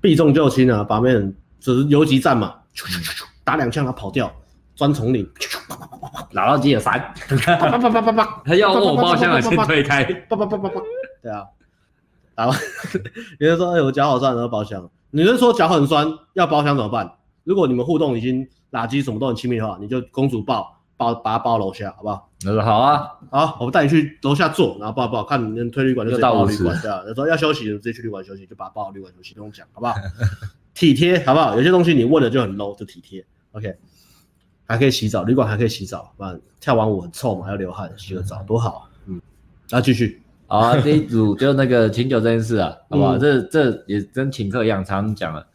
[0.00, 2.54] 避重就轻啊，把妹人只是游击战嘛，
[3.44, 4.32] 打两枪他跑掉，
[4.74, 5.24] 钻丛林，
[6.32, 11.44] 拿到机的三，啪啪啪啪啪啪，他要问我包厢了，先推开，对啊，
[12.34, 12.58] 然后
[13.38, 17.12] 女生说：“哎，我脚好酸，然后包厢。”女生说：“脚很酸，要包厢怎么办？”
[17.44, 18.48] 如果你们互动已经。
[18.70, 22.28] 垃圾什么都很亲密的话，你就公主抱抱，把他抱楼下，好不好？
[22.40, 27.02] 他说好啊，好，我们带你去楼下坐，然后抱抱，看你能推旅馆就直接抱旅馆，对啊。
[27.06, 29.94] 他说要休息就直接去旅馆休息，就把他抱到旅馆休息，不用讲，好不好？
[30.74, 31.56] 体贴，好不好？
[31.56, 33.24] 有些东西你问了就很 low，就体贴。
[33.52, 33.74] OK，
[34.66, 38.90] 还可以洗澡，旅馆还可以洗澡，不然跳完舞很臭嘛，还要流汗，洗个澡多好。
[39.06, 39.20] 嗯，
[39.70, 40.20] 然后继续。
[40.46, 43.16] 好啊，这一组就那个请酒这件事啊，好不好？
[43.16, 45.46] 嗯、这这也跟请客一样，常常讲了。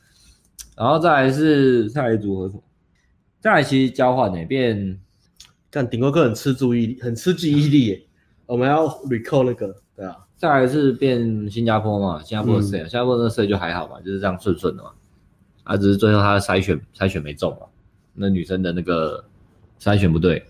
[0.75, 2.61] 然后再来是下一组？
[3.39, 4.99] 再来其实交换呢，变，
[5.75, 8.03] 但顶规课很吃注意力，很吃记忆力耶。
[8.45, 10.15] 我们要 recall 那个，对啊。
[10.37, 14.91] 再来是变新加坡嘛，新加坡的 C，、嗯、新加坡的 C 就还好嘛，就是这样顺顺的嘛。
[15.63, 17.65] 啊，只是最后他的筛选筛选没中嘛，
[18.13, 19.23] 那女生的那个
[19.81, 20.45] 筛选不对。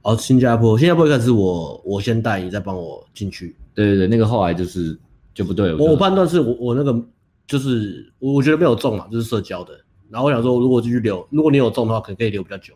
[0.00, 3.54] 哦，新加坡，新加坡一开始我我先带你，再帮我进去。
[3.74, 4.98] 对对对，那个后来就是
[5.34, 5.74] 就不对。
[5.74, 6.98] 我我判断是我我那个
[7.46, 9.78] 就是我觉得没有中嘛，就是社交的。
[10.08, 12.74] 然后我想说，如果继续留，如果你有中的话，可能可以留比较久。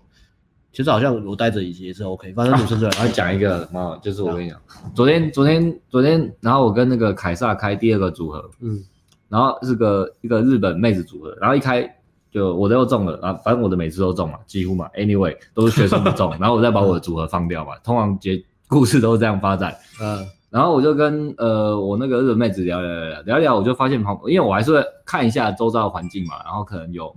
[0.77, 2.95] 其实好像我待着也也是 OK，反正女生这样。
[2.99, 4.61] 然后讲一个 啊，就是我跟你讲，
[4.95, 8.85] 昨天昨天昨天，然后我跟那个凯撒开第二个组合，嗯，
[9.31, 11.91] 然后是个一个日本妹子组合，然后一开
[12.31, 20.27] 就我的又中了啊，反正我的每次都中嘛，几乎嘛，Anyway 都是学生不中， 然后我再把我的组合放掉嘛，通常结故事都是这样发展，嗯。
[20.49, 27.15] 然后我就跟呃我那个日本妹子聊聊聊聊聊，我就发现旁，因为我还是会看一下周遭的环境嘛，然后可能有，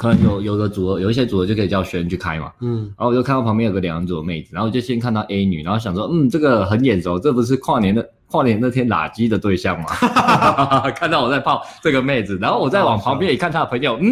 [0.00, 9.88] 可能有有个组合，有一些组合就可以叫学生去开嘛，嗯，然后我就看到旁边有个两组的妹子，然后我就先看到 A 女，然后想说，嗯，这个很眼熟，这不是跨年的跨年那天垃圾的对象吗？
[10.96, 14.10] 看到我在泡这个妹子，然后我再往旁边一看，她的朋友，嗯，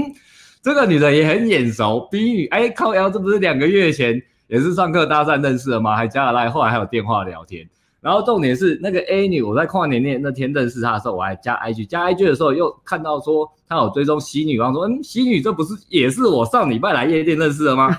[0.62, 4.22] 这个女的也很眼熟，B 女，哎靠腰，这不是两个月前。
[4.48, 5.94] 也是上课搭讪认识的吗？
[5.94, 7.68] 还加了赖，后来还有电话聊天。
[8.00, 17.88] 然后重点是那个 A 女，我在跨年那那天认识她的时候，我还加 IG，加 IG 的时候又看到说她有追踪 C 女，然后说嗯，C 女这不是也是我上礼拜来夜店认识的吗？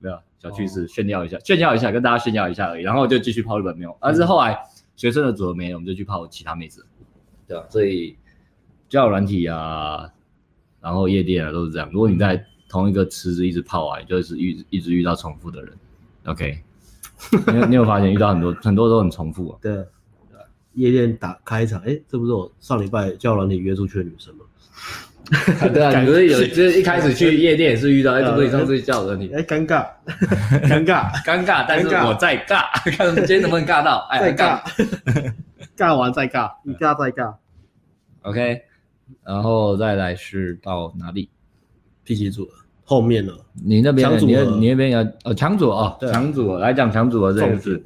[0.00, 2.82] 没有小趣事炫耀一下，炫耀一下，跟大家炫耀一下而已。
[2.82, 4.58] 然后就继续泡日本妞，但是后来
[4.96, 6.84] 学生的组合没了，我们就去泡其他妹子，
[7.46, 7.64] 对吧？
[7.70, 8.16] 所以
[8.88, 10.10] 交友软体啊，
[10.80, 11.88] 然后夜店啊都是这样。
[11.92, 15.72] 如果你在同一个池子一直泡啊，就是遇一直遇到重复的人
[16.24, 16.58] ，OK？
[17.52, 19.58] 你有你有发现遇到很多很多都很重复啊？
[19.62, 19.84] 对，
[20.74, 24.44] 夜店打开一场，哎，这不是我上礼拜叫了你约出去的女生吗？
[25.72, 29.28] 对啊， 你不是有就是一开始去夜店也是遇到，哎，这不是上次叫的你？
[29.32, 29.86] 哎，尴尬，
[30.68, 32.64] 尴尬，尴尬，但是我再尬，
[32.96, 34.06] 看今天能不能尬到？
[34.10, 35.32] 哎，再尬，
[35.76, 37.34] 尬完再尬，一尬再尬
[38.22, 38.60] ，OK？
[39.22, 41.30] 然后再来是到哪里
[42.04, 42.63] ？P 七组了。
[42.84, 47.82] 后面了，你那边，你你那边要呃强组啊，强组来讲强组的这个事，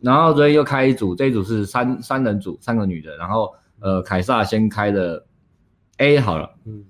[0.00, 5.24] 然后所以又开一组，这一组是三三人组，三个女的，然后呃凯撒先开的
[5.98, 6.84] A 好了，嗯，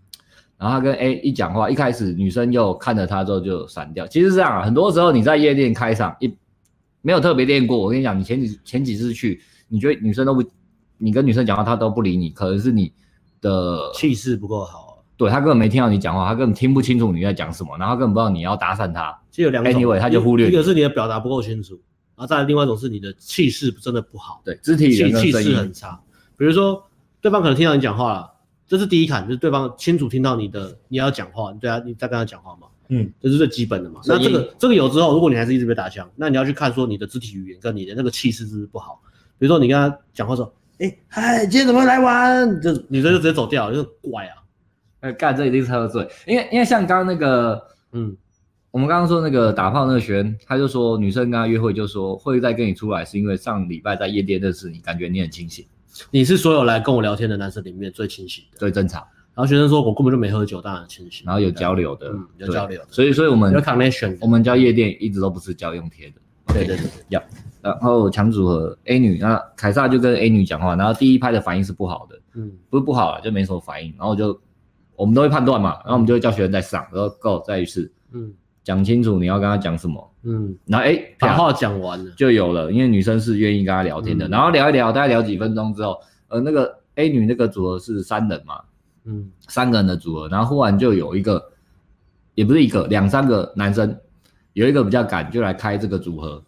[0.59, 4.07] 然后他跟 A 一讲话，一开始女生又看着他之后就闪掉。
[4.07, 6.33] 其实是这样啊，很多时候你在夜店开场一
[7.01, 10.45] 没有特别练过，我跟你讲，你前几前几次去，你觉得女生都不，
[10.99, 12.93] 你跟女生讲话她都不理你，可能是你
[13.41, 14.92] 的气势不够好。
[15.23, 19.17] 对，他根本没听到你讲话，他根本听不清楚你在讲什么，然后他根本不知道你要搭讪他。
[19.31, 20.49] 其实有两种，anyway，他就忽略。
[20.49, 21.75] 一个是你的表达不够清楚，
[22.17, 24.43] 然后再来另外一种是你的气势真的不好。
[24.45, 26.01] 对，肢体语言气势很差。
[26.37, 26.83] 比如说，
[27.21, 28.33] 对方可能听到你讲话了，
[28.67, 32.67] 这是第一坎，就是对方清楚听到你的你要讲话，对啊，你在跟他讲话嘛。
[32.89, 34.01] 嗯，这是最基本的嘛。
[34.05, 39.01] 那这个这个有之后，如果你还是一直被打枪，那你要去看说你的肢体语言跟你的那个气势是不是不好。
[39.39, 42.61] 比如说你跟他讲话说，哎嗨，今天怎么来玩？
[42.61, 44.42] 这女生就直接走掉，就是怪啊。
[45.03, 48.17] 呃，干这一定是喝醉，因为因为像刚刚那个，嗯，
[48.71, 55.67] 我们刚刚说那个打炮那个学员，他就说女生跟他约会就说会再跟你出来，是因为上礼拜在夜店认识你，感觉你很清醒，
[56.13, 59.03] 你是所有来跟我聊天的男生里面最清醒的，最正常。
[59.35, 61.25] 然后学生说我根本就没喝酒，当然清醒。
[61.27, 66.15] 然后有交流的，嗯，有交流的，所以所以我们有 connection，我们叫夜店一直都不是交用贴的，
[66.55, 67.21] 对对对，要。
[67.61, 74.41] 然后强组合 A 女，那凯撒就跟 A 女讲话，然后第一拍的反应是不好的，嗯，不是不好啊，就没什么反应，然后就。
[75.03, 78.33] 我们都会判断嘛，然后我们就会叫学生再上，然后 go 再一次，嗯，
[78.63, 82.09] 讲清楚你要跟他讲什么，嗯，然后哎，把话讲完了。
[82.13, 85.99] 就有了，因为女生是愿意跟他聊天的，然后聊一聊，大概聊几分钟之后，
[86.29, 88.61] 呃，那个 A 女那个组合是三人嘛，
[89.05, 91.51] 嗯，三个人的组合，然后忽然就有一个，
[92.37, 93.99] 也不是一个，两三个男生，
[94.53, 96.41] 有一个比较敢就来开这个组合，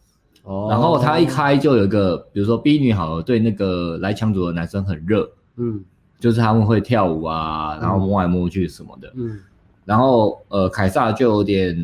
[0.44, 5.82] 哦，然后他一开就有一个，比如说 B 女好了，对那个来抢组合的男生很热，嗯。
[6.18, 9.38] 就是他们会跳舞啊，然后摸来摸去什么的，嗯，
[9.84, 11.76] 然后呃，凯撒就有点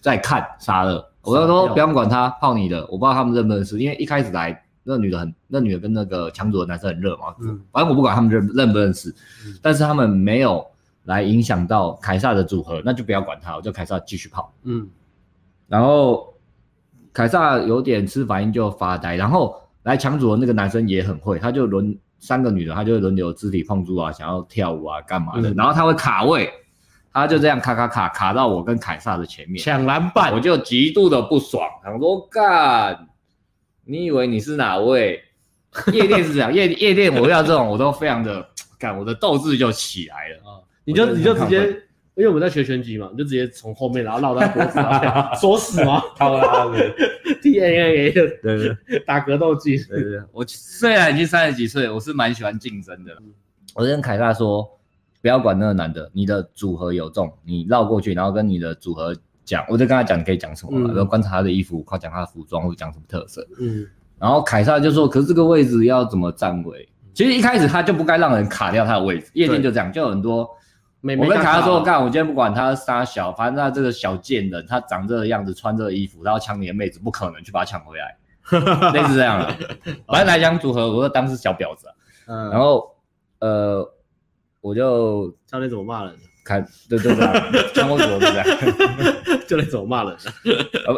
[0.00, 9.14] 在看傻了，我就说不要管他，泡你的，我不知道他们认不认识，因为一开始来那女的很，那女的跟那个抢组的男生很热嘛，嗯，反正我不管他们认认不认识，
[9.62, 10.66] 但是他们没有
[11.04, 14.88] 来影响到凯撒的组合，那就不要管他，我叫凯撒继续泡，嗯，
[15.68, 16.34] 然后
[17.12, 19.54] 凯撒有点吃反应就发呆，然后
[19.84, 21.96] 来抢组的那个男生也很会，他就轮。
[22.26, 25.50] 三个女的，她就会轮流肢体碰触啊，想要跳舞啊，干嘛的？
[25.50, 26.52] 嗯、然后她会卡位，
[27.12, 33.06] 她就这样卡卡卡卡到我跟凯撒的前面抢篮板，我就极度的不爽，想说干，
[33.84, 35.22] 你以为你是哪位？
[35.92, 38.46] 夜店是这样，夜夜店我遇到这种我都非常的
[38.78, 40.58] 干，我的斗志就起来了啊！
[40.84, 41.82] 你就你就直接。
[42.16, 46.02] 因为我们在学拳击嘛，你就直接从后面，然后绕到脖子上， 锁死吗？
[46.16, 46.72] 好了，
[47.42, 48.58] T A A A 的，对
[48.88, 49.76] 对，打格斗技。
[49.84, 53.12] 对对，我虽然已经三十几岁，我是蛮喜欢竞争的。
[53.74, 54.66] 我跟凯撒说，
[55.20, 59.14] 不要管那个男的，你的组合有中，你绕过去，然后跟你的组合
[59.44, 63.46] 讲，我就跟他讲你可以讲什么嘛，然后观察他的衣服，夸奖他的服装或者讲什么特色。
[63.60, 63.86] 嗯，
[64.18, 66.88] 然后凯撒就说，可是这个位置要怎么站位？
[67.12, 70.48] 其实一开始他就不该让人卡掉他的位置，夜店就这样，就有很多。
[71.14, 78.16] 我跟凯撒说，干，我今天不管他杀小，反正他这个小贱人，他长这个样子，穿这个衣服，然后抢你的妹子，不可能去把他抢回来，
[78.92, 79.54] 类似这样的。
[80.06, 81.86] 反正来讲组合，我就当是小婊子。
[82.26, 82.96] 嗯，然后
[83.38, 83.88] 呃，
[84.60, 86.14] 我就教练怎么骂人？
[86.44, 88.46] 看，对对对，抢我组合是这样，
[89.48, 90.16] 教练怎么骂人？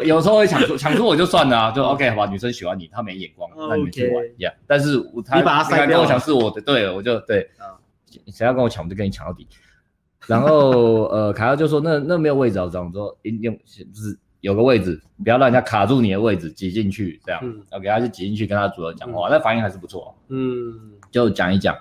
[0.06, 4.52] 有时候会抢出，抢出我就算了啊，就 OK 好吧，女生喜欢你，她没眼光，那你们去玩呀。
[4.66, 7.48] 但是他你把他塞掉，跟我抢是我的，对，我就对，
[8.26, 9.48] 谁要跟我抢，我就跟你抢到底。
[10.29, 20.74] 然后呃，凯尔就说那那没有位置，我这样说，用就是有个位置，不要让人家卡住你的位置，挤进去这样，嗯，OK，他就挤进去跟他组合讲话，那反应还是不错，嗯，
[21.11, 21.74] 就讲一讲，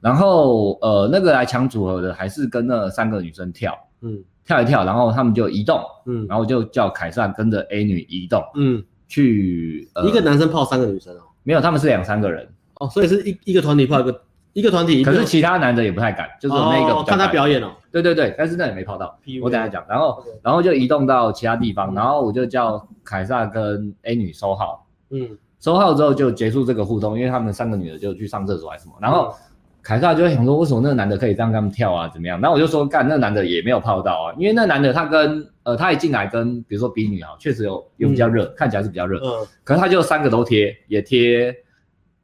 [0.00, 14.22] 然后呃，那个来抢组合的还是跟那三个女生跳，嗯，跳一跳，然后他们就移动，嗯，然后就叫凯撒跟着 A 女移动，嗯，去一个男生泡三个女生哦，没有，他们是两三个人，哦，所以是一一个团体泡一个。
[14.52, 17.70] 一个团体，可是其他男的也不太敢，就是那个看他表演哦。
[17.92, 19.18] 对对对，但是那也没泡到。
[19.42, 29.34] 我等下讲，然后然后就移动到其他地方，然后我就叫凯撒跟 A 女收号，嗯，收号之后就结束这个互动，因为他们三个女的就去上厕所还是什么，然后
[29.82, 32.40] 凯撒就会想说，为什么那个男的可以这样跟他们跳啊，怎么样？
[32.40, 41.52] 然后我就说，干，那个男的也没有泡到啊，因为那个男的他跟呃他一进来跟比如说 B 女啊，确实有有比较热，看起来是比较热，嗯，可是他就三个都贴，也贴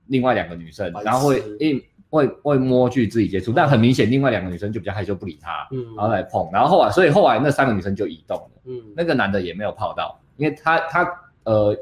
[0.06, 1.84] 另外两个女生，然后会一。
[2.08, 11.08] 会会摸去自己接触，但很明显，另外两个女生就比较害羞不理他，嗯，然后来碰，然后后来，所以后来那三个女生就移动了，嗯，那个男的也没有泡到，因为他他
[11.44, 11.76] 呃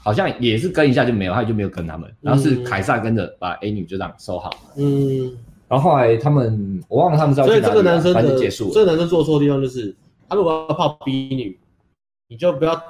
[0.00, 5.36] 好像也是跟一下就没有，他就没有跟他们，然后是凯撒跟着把 A 女就这样收好，嗯，
[5.68, 9.94] 然后后来他们我忘了他们知道，所以这个男生的结束，这个男生做错的地方就是
[10.28, 11.58] 他如果要泡 B 女，
[12.28, 12.80] 你就不要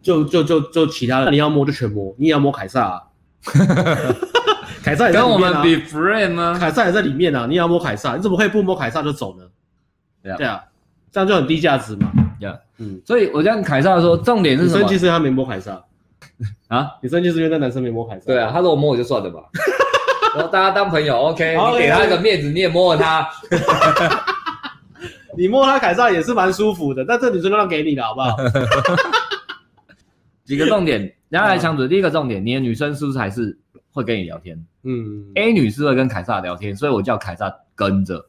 [0.00, 3.02] 就就就就其他的，你要摸就全摸，你也要摸凯撒、啊。
[4.82, 6.56] 凯撒也在里面、啊、跟我们比 friend 吗？
[6.58, 9.44] 凯撒也在里面啊，你也要摸凯撒，你怎么可以不摸凯撒就走呢？
[10.22, 10.62] 对啊，对啊，
[11.12, 12.10] 这样就很低价值嘛。
[12.38, 14.80] 对啊，嗯，所以我这样凯撒说，重点是什么？
[14.80, 15.82] 生气是因为他没摸凯撒
[16.68, 16.88] 啊？
[17.02, 18.26] 你生气是因为那男生没摸凯撒？
[18.26, 19.40] 对啊，他说我摸我就算了吧。
[20.34, 23.28] 然后大家当朋友，OK，你给他一个面子，你也摸了他。
[25.36, 28.36] 你摸他凯撒也是蛮舒服的，但这女生就让给你了，好不好？
[30.44, 31.86] 几个重点，然后来强子。
[31.86, 33.56] 第一个重点，你的女生是不是还是
[33.92, 34.64] 会跟你聊天？
[34.82, 38.26] 嗯，A 女士会跟凯撒聊天，所以我叫凯撒跟着。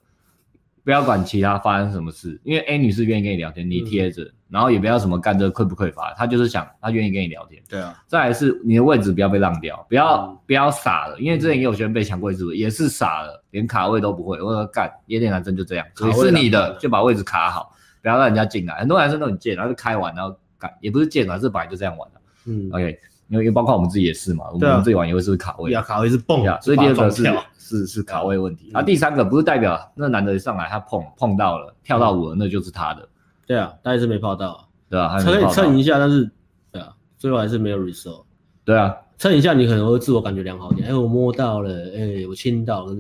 [0.84, 7.62] 不要管其他发生什么事，因为 A 女士愿意跟你聊天，你贴着，嗯、然后也不要什么干这匮不匮乏，她就是想她愿意跟你聊天。
[7.70, 8.03] 对啊。
[8.07, 14.41] 再来是你的位置不要被让掉，不要、嗯、不要傻了，因为之前也有学生被抢过一次，也是傻了，连卡位都不会。
[14.41, 18.80] 我说干，夜店男生就这样，也是你的就把位置卡好，不要让人家进来。
[18.80, 22.22] 很多男生都很贱，然后就开完，然后干也不是贱，而是本来就这样玩的。
[22.47, 22.97] 嗯，OK，
[23.32, 27.24] 因为包括我们自己也是嘛，我们自己玩也会是卡位，啊、卡位是蹦，所以第二个是。
[27.64, 33.08] 是是卡位问题，然后第三个不是代表那男的上来他碰碰到了跳到舞了，那就是他的。
[33.48, 36.30] 对啊，他也是没泡到，对啊，可以蹭一下，但是
[36.70, 38.24] 对啊，最后还是没有 result。
[38.66, 42.94] 对啊，蹭一下你可能会自我感觉良好点，哎，我摸到了，哎，我亲到了。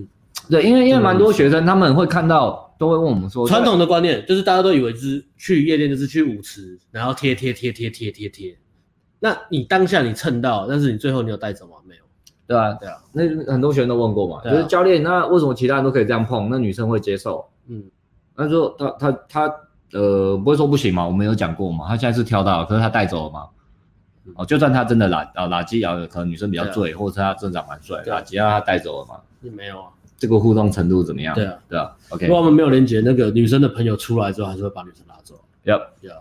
[0.49, 8.57] 对，因为因为蛮多学生他们会看到，都会问我们说，传统的观念就是大家都以为是去夜店就是去舞池，然后贴贴贴贴贴贴贴。
[9.23, 11.75] 那你当下你蹭到，但是你最后你有带走吗？
[11.85, 12.01] 没有。
[12.47, 17.47] 对啊，对啊，那很多学生都问过嘛，就是教练，那为什么其他人都可以这样碰，那女生会接受？
[17.67, 17.83] 嗯，
[18.35, 19.55] 他说他他他
[19.93, 23.45] 呃不会说不行嘛，我们有讲过嘛，他现在是挑到，可是他带走了嘛。
[24.35, 29.15] 哦，就算他真的垃啊垃圾啊，可能女生比较醉，或者是他真长蛮帅，垃圾让他带走了嘛？
[29.55, 31.33] 没有啊，这个互动程度怎么样？
[31.33, 32.27] 对啊，对啊，OK。
[32.27, 35.35] 如果我们没有连接，那个女生的朋友出来之后，还是会把女生拉走。
[35.63, 36.13] 要要，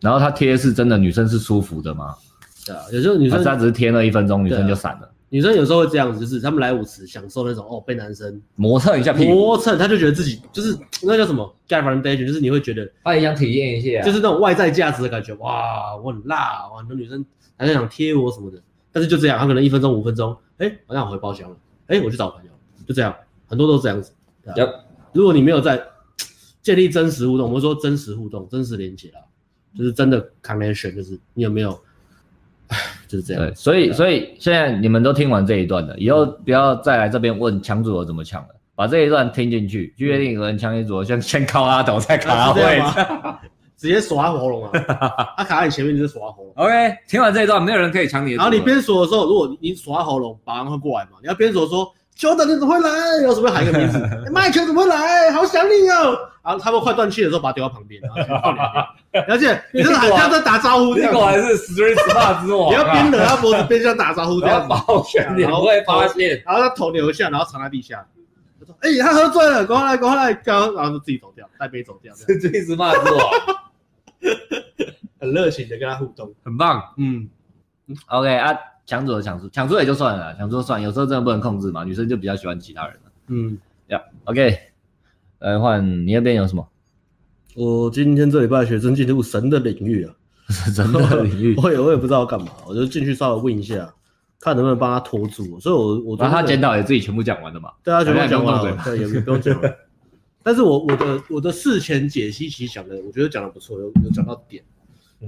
[0.00, 2.14] 然后他贴是真的，女生是舒服的吗？
[2.64, 5.08] 对啊，有时候女生她只是贴了一分钟，女生就散了。
[5.30, 15.32] 女生有时候会这样子，就是他们来舞池享受那种哦，被男生磨蹭一下屁股，磨蹭，他就觉得自己就是那叫什么 get foundation，就是你会觉得他也想体验一下，就是那种外在价值的感觉。
[15.36, 17.24] 哇，我很辣，哇，很多女生
[17.56, 18.58] 还在想贴我什么的，
[18.92, 21.56] 但是就这样，他可能一分钟五分钟，哎、欸，好像回包厢了，
[21.86, 22.50] 哎、欸，我去找朋友，
[22.86, 24.12] 就这样，很多都是这样子。
[24.44, 24.80] Yep.
[25.14, 25.82] 如果你没有在
[26.60, 29.24] 建立真实互动，我们说真实互动、真实连接啊，
[29.74, 31.80] 就是真的 connection，就是你有没有？
[33.08, 42.62] 就是这样，对，所以所以现在你们都听完这一段了，以后不要再来这边问抢组合怎么抢了，把这一段听进去，去约定有人抢你组合，先先靠阿斗，再卡阿慧，
[43.76, 44.70] 直接锁他喉咙啊！
[45.36, 46.52] 他卡在你前面就是锁他喉咙。
[46.54, 48.36] OK，听完这一段，没有人可以抢你的。
[48.36, 51.18] 然后你边锁的时候，如果你锁他喉咙，保安会过来嘛？
[51.20, 51.92] 你要边锁说，
[52.22, 52.88] 久等你怎么会来？
[53.18, 53.98] 然后是不是喊一个名字？
[54.30, 55.32] 麦克怎么会来？
[55.32, 56.16] 好想你哦！
[56.44, 58.00] 然后他们快断气的时候，把他丢到旁边。
[59.28, 62.70] 而且你是好像在打招呼，结果还是 Street Smart 之王。
[62.70, 66.40] 你要边惹他脖子边像打招呼，这样保全你不会发现。
[66.46, 68.06] 然后他头扭一下，然后藏在地下。
[68.60, 72.14] 他说：“哎，他喝醉了，赶快来，赶快来！”刚然后就自己走掉，带杯走掉。
[72.14, 73.30] Street Smart 之王，
[75.18, 76.94] 很热情的跟他互动，很棒。
[76.96, 77.28] 嗯
[78.06, 78.56] ，OK 啊，
[78.86, 81.84] 抢走的抢出，抢出也就算了，抢出算，有时候真的不能控制嘛。
[81.84, 82.96] 女生就比较喜欢其他人。
[83.28, 83.56] 嗯，
[83.88, 84.58] 呀，OK，
[85.38, 86.66] 来换你那边有什么？
[87.54, 90.14] 我今天这礼拜学生进入神的领域啊，
[90.74, 93.92] 神的领域， 我也我也不知道要干嘛，我就进去稍微问一下，
[94.40, 95.60] 看能不能帮他拖住。
[95.60, 99.70] 所以我，我我把他检讨也自己全部讲完了嘛，对啊，全部讲完了，对，也也不用讲了。
[100.42, 104.64] 但是我我的我的事前解析其实讲的，我觉得讲的不错，有有讲到点。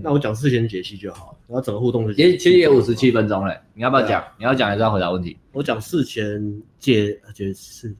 [0.03, 4.23] 那我讲事前解析就好了，然后整个互动也其实也五十七分钟嘞，你要不要讲？
[4.39, 5.37] 你要讲还是要回答问题？
[5.53, 7.95] 我讲事前解解释。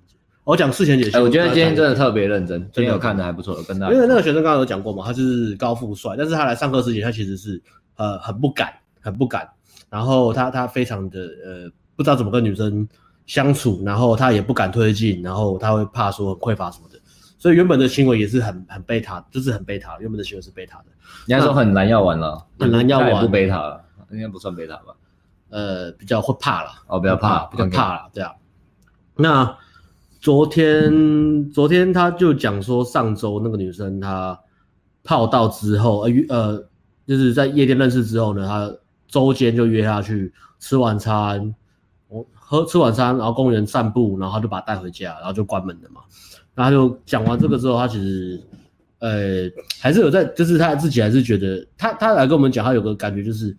[0.45, 3.95] 我讲事前解析，我觉得今天真的特别认真，今天有看的还不错，跟大家。
[3.95, 7.59] 因为那个学生刚刚有讲过嘛，他就是高富帅，但是他来上课之前，他其实是
[7.97, 8.71] 呃很不敢，
[9.01, 9.49] 很不敢，
[9.89, 12.87] 然后他他非常的呃不知道怎么跟女生
[13.25, 16.94] 相处，然后他也不敢推进，然后他会怕说很匮乏什么的，
[17.45, 20.85] 所以原本的行为也是很很贝塔，就是很贝塔，原本的行为是贝塔的。
[21.27, 24.95] 人家说很难要完了，很难要完，不贝塔了，应该不算贝塔吧？
[25.51, 28.35] 呃，比较会怕了，哦，比较怕，比较怕了，这样。
[29.17, 29.59] 那。
[30.21, 34.41] 昨天，昨天他就讲说，上周那个女生她
[35.03, 36.67] 泡到之后，呃呃，
[37.07, 38.75] 就是在夜店认识之后呢，她
[39.07, 41.55] 周间就约她去吃晚餐，
[42.09, 46.01] 我喝吃晚餐，然后公园散步，然后他就把她带回家，然后就关门了嘛。
[46.55, 48.41] 然后就讲完这个之后，他其实，
[48.99, 49.51] 呃，
[49.81, 53.57] 还是有在，就是他自己还是觉得，他他来跟我们讲，他有个感觉就是，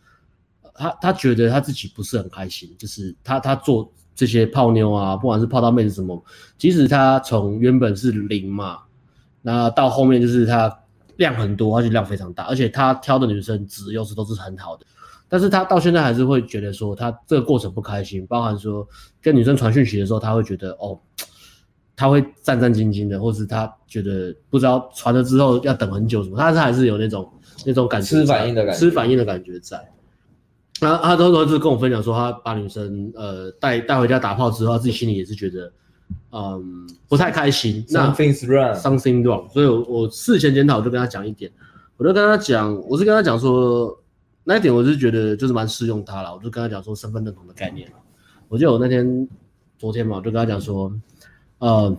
[0.73, 3.91] 他他觉得他自己不是很开心，就是他他做。
[4.17, 6.23] 这些泡妞啊，不管是泡到妹子什么，
[6.57, 8.79] 即使他从原本是零嘛，
[9.41, 10.73] 那到后面就是他
[11.17, 14.85] 量很多，而且量非常大，而且他挑的女生质优势都是很好的，
[15.27, 18.87] 但是他到现在还是会觉得说他这个过程不开心，包含说
[19.21, 20.97] 跟女生传讯息的时候，他会觉得哦，
[21.95, 27.31] 他会战战兢兢的，或是他觉得不知道传了之后要等很久什么，他是还是有那种
[27.65, 29.89] 那种感觉，吃反应的感觉，吃反应的感觉在。
[30.81, 35.71] 那他都都是跟我分享说，他把女生呃带带回家打炮之后，他自己心里也是觉得。
[36.31, 37.83] 嗯，不太开心。
[37.87, 39.51] Something's wrong，something wrong。
[39.51, 41.49] 所以我，我我事前检讨，我就跟他讲一点，
[41.97, 43.97] 我就跟他讲，我是跟他讲说，
[44.43, 46.35] 那一点我是觉得就是蛮适用他了。
[46.35, 47.89] 我就跟他讲说，身份认同的概念。
[48.49, 49.27] 我记得我那天
[49.79, 50.93] 昨天嘛，我就跟他讲说，
[51.59, 51.97] 呃，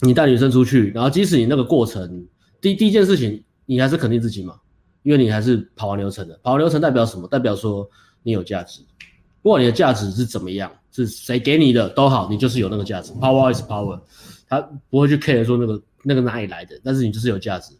[0.00, 2.26] 你带女生出去，然后即使你那个过程，
[2.60, 4.54] 第第一件事情，你还是肯定自己嘛，
[5.02, 6.38] 因为你还是跑完流程的。
[6.42, 7.28] 跑完流程代表什么？
[7.28, 7.88] 代表说
[8.22, 8.82] 你有价值。
[9.42, 13.12] 不管你的价值是怎么样，是谁给你的都好，你就是有那个价值。
[13.12, 14.00] Power is power，
[14.48, 14.60] 他
[14.90, 17.72] 不会去 care 说那个那个哪里来的，但是你就是有价值。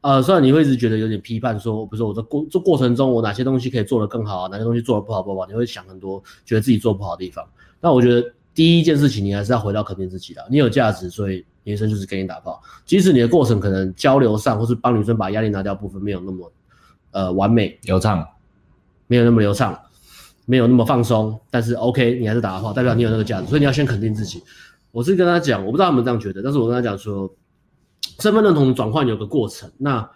[0.00, 7.46] 呃，虽然你会一直觉得有点批判说，比如说我在过这过程中，我哪些东西可以做得更好，哪些东西做得不好不好，你会想很多，觉得自己做不好的地方。
[7.82, 12.62] 但我觉得第一件事情，你还是要回到肯定自己的，你有价值，所以女生就是给你打炮。
[12.84, 16.52] 即使你的过程可能交流上，或是帮女生把压力拿掉部分没有那么
[17.12, 18.22] 呃完美流畅，
[19.06, 19.80] 没有那么流畅。
[20.44, 24.42] 没有那么放松，但是 OK，你还是打得好，代表你有那个价值，所以你要先肯定自己。
[24.90, 27.32] 我是跟他讲，我不知道他们这样觉得，但是我跟他讲说，
[28.18, 29.70] 身份认同转换有个过程。
[29.78, 30.10] 那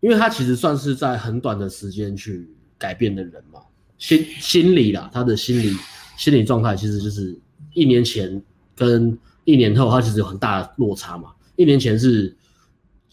[0.00, 3.60] 因为他其实算是在很短的时间去改变的人嘛，
[3.98, 5.76] 心心理啦，他的心理
[6.16, 7.36] 心理状态其实就是
[7.74, 8.42] 一年前
[8.76, 11.30] 跟一年后，他其实有很大的落差嘛。
[11.56, 12.36] 一年前是。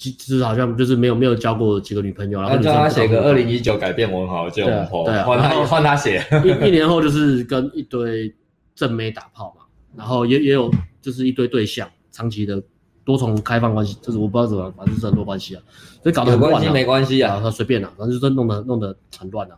[0.01, 6.25] 就是好像就是没有没有交过几个女朋友，然后叫他写个二零一九改变文豪就对，换他换他写。
[6.45, 8.33] 一一年后就是跟一堆
[8.73, 9.65] 正妹打炮嘛，
[9.97, 12.63] 然后也也有就是一堆对象，长期的
[13.03, 15.61] 多重开放关系，就是我不知道怎么，反正是很多关系啊，
[16.01, 16.71] 所以搞得很乱啊。
[16.71, 19.57] 没关系啊，他随便啊，反正就是弄得弄得很乱啊，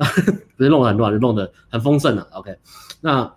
[0.56, 2.26] 不是弄得很乱，就弄得很丰盛啊。
[2.32, 2.56] OK，
[3.02, 3.30] 那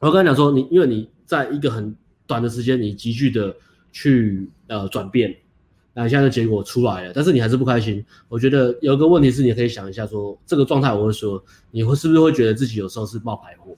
[0.00, 1.94] 我跟他讲说，你因为你在一个很
[2.26, 3.54] 短的时间，你急剧的
[3.92, 5.34] 去呃转变。
[5.94, 8.04] 那现在的结果出来了，但是你还是不开心。
[8.28, 11.42] 我觉得有一个问题是，你可以想一下说，这个状态，我会说，
[11.72, 13.76] 你会是不是会觉得自己有时候是冒牌货？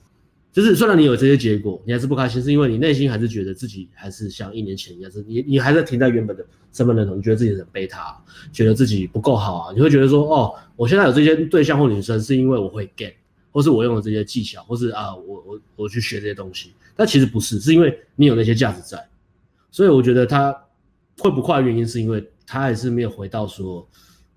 [0.53, 8.15] 就是虽然你有这些结果，你还是不开心，是因为你内心还是觉得自己还是像一年前一样，是你你还在停在原本的身份认同，你觉得自己很贝塔，
[8.51, 9.73] 觉得自己不够好啊。
[9.73, 13.13] 你会觉得说，哦，我现在有这些对象或女生，是因为我会 get，
[13.51, 16.73] 或是我用的这些技巧，或是啊，我我我去学这些东西。
[16.95, 19.07] 但其实不是，是因为你有那些价值在。
[19.69, 20.55] 所以我觉得他。
[21.19, 23.87] 会不快的原因是因为他还是没有回到说，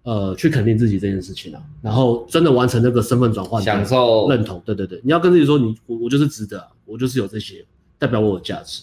[0.02, 7.64] 呃，去肯定自己这件事情啊，然后真的完成那个身份转换，享受认同，对对对，你要跟自己说，你我我就是值得啊，我就是有这些，
[7.98, 8.82] 代表我有价值，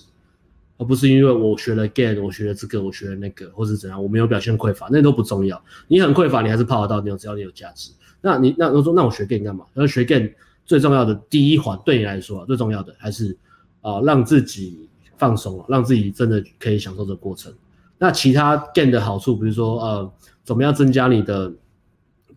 [0.78, 5.64] 而不是因为我学了 game，我学了这个，我学了那个，或是怎样，我没有表现匮乏，那都不重要。
[5.88, 7.92] 你很匮乏，你还是泡得到，你只要你有价值。
[8.22, 9.66] 那你那我说，那我学 game 干嘛？
[9.74, 10.30] 然后学 game
[10.66, 13.36] 最重要的第一环，对你来说啊，最重要的还是
[13.82, 17.54] 啊、呃，让自己放松了，让自己真的可以享受这过程。
[17.98, 20.14] 那其他 game 的好处，比如说呃，
[20.44, 21.52] 怎么样增加你的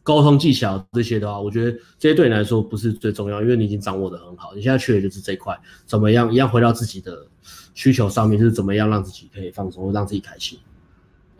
[0.02, 4.54] 沟通技巧这些的话，我觉得这些对你来说不是最重要，因为你已经掌握得很好。
[4.54, 7.26] 你现在缺的就是这一块，怎么样一样回到自己的
[7.74, 10.58] 需求上面，是怎么样让自己可以放松，让自己开心。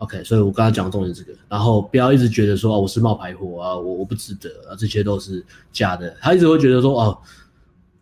[0.05, 5.43] OK，所以我刚才讲的重点是这个，然后不要一直觉得说哦，我是冒牌货啊，我我不值得啊，这些都是
[5.73, 6.15] 假的。
[6.21, 7.17] 他一直会觉得说哦，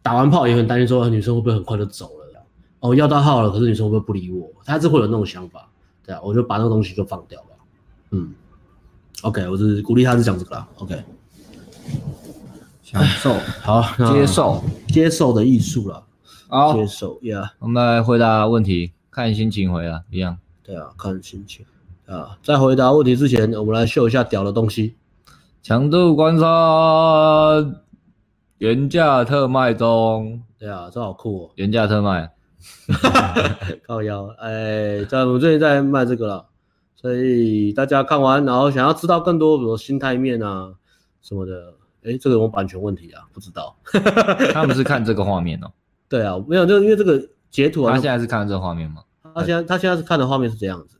[0.01, 2.45] 打完炮也很担心说女生会不会很快就走了，
[2.81, 4.51] 哦，要到号了，可是女生会不会不理我？
[4.65, 5.69] 他是会有那种想法。
[6.05, 7.47] 对啊，我就把那个东西就放掉了。
[8.11, 8.33] 嗯
[9.21, 10.67] ，OK，我是鼓励他是讲这个啦。
[10.79, 11.01] OK，
[12.83, 13.81] 享受好，
[14.13, 16.03] 接受接受的艺术了。
[16.49, 17.51] 好，接受，Yeah。
[17.59, 20.37] 我们来回答问题，看心情回啊，一样。
[20.61, 21.65] 对啊，看心情
[22.05, 22.37] 啊。
[22.43, 24.95] 在回答问题之前，我们来秀一下屌的东西。
[25.61, 27.81] 强度关山，
[28.57, 30.41] 原价特卖中。
[30.59, 32.31] 对啊，这好酷哦，原价特卖。
[33.85, 36.45] 靠腰，哎，在我们最近在卖这个了，
[36.95, 40.73] 所以大家看完，然后想要知道更多，比如心态面啊
[41.21, 41.73] 什么的，
[42.05, 43.75] 哎，这个有版权问题啊，不知道。
[44.53, 45.71] 他们是看这个画面哦。
[46.07, 47.93] 对啊，没有，就因为这个截图啊。
[47.93, 49.03] 他现在是看这个画面吗？
[49.35, 50.97] 他现在他现在是看的画面是这样子。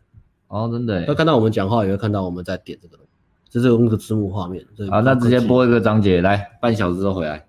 [0.53, 1.03] 哦，真的。
[1.07, 3.11] 会看到我们讲话，也会看到我们在点这个东西，
[3.49, 4.63] 这是那个字幕画面。
[4.91, 7.43] 好，那直接播一个章节，来，半小时之后回来。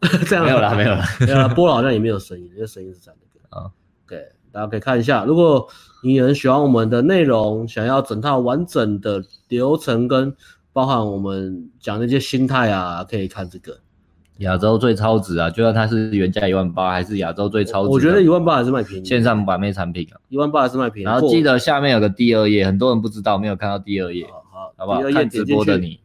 [0.26, 3.12] 这样没有了，没有了，没有了，播了好像也没有声音，因为声音是在
[3.50, 3.58] 那。
[3.58, 3.70] 啊，
[4.08, 5.68] 对，大家可以看一下，如果
[6.02, 10.34] 你很喜欢我们的内容，想要整套完整的流程跟
[10.72, 13.78] 包含我们讲那些心态啊，可以看这个
[14.40, 17.88] 亚洲最超值啊，就算它是原价一万八，还是亚洲最超值。
[17.88, 21.04] 我觉得一万八还是卖便宜，线上版妹产品啊，一万八还是卖便宜。
[21.04, 24.86] 然后记得下面有个第二页，很多人不知道，没有看到第二页，好，好。
[24.86, 25.02] 不好？
[25.10, 26.00] 看直播的你，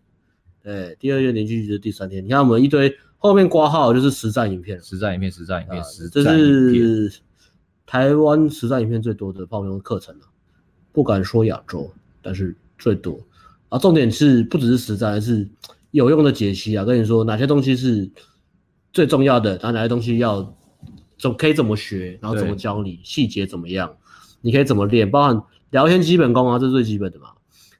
[0.61, 7.19] 对，第二页连续剧的第三天，你看我们一堆后面挂号就是实战影片，实战影片，实战影片，实战影片，这是
[7.85, 10.25] 台湾实战影片最多的报名课程了，
[10.91, 11.89] 不敢说亚洲，
[12.21, 13.17] 但是最多。
[13.69, 13.79] 啊。
[13.79, 15.47] 重点是不只是实战，而是
[15.95, 16.83] 有用的解析啊。
[16.83, 18.11] 跟你说哪些东西是
[18.93, 20.55] 最重要的，然后哪些东西要
[21.17, 23.95] 怎可以怎么学，然后怎么教你细节怎么样，
[24.41, 25.41] 你可以怎么练，包含
[25.71, 27.29] 聊天基本功啊，这是最基本的嘛。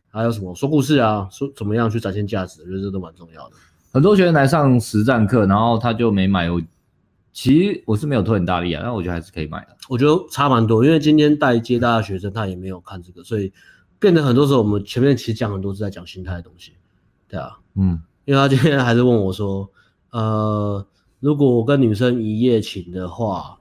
[0.09, 3.55] 还有什么说故事啊，说怎么样去展现价值，我觉得这都蛮重要的。
[3.91, 6.49] 很多学员来上实战课，然后他就没买。
[6.49, 6.61] 我
[7.33, 9.75] 其实我是没有推很大力啊，但我觉得还是可以买的。
[9.89, 13.51] 我觉得差蛮多，因为今天带接大的学生他也没有看这个，所以
[13.99, 16.71] 变得很多时候我们前面其实讲很多是在讲心态的东西，
[17.27, 19.69] 对啊，嗯，因为他今天还是问我说，
[20.11, 20.85] 呃，
[21.19, 23.57] 如果我跟女生一夜情的话，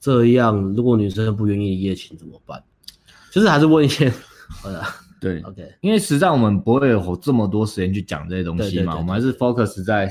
[0.00, 2.62] 这样如果女生不愿意一夜情怎么办？
[3.30, 4.08] 就是还是问一些，
[4.62, 4.82] 好的。
[5.18, 10.08] 对，OK，因为实战我们不会有这么多时间去讲这些东西嘛，我们还是 focus 在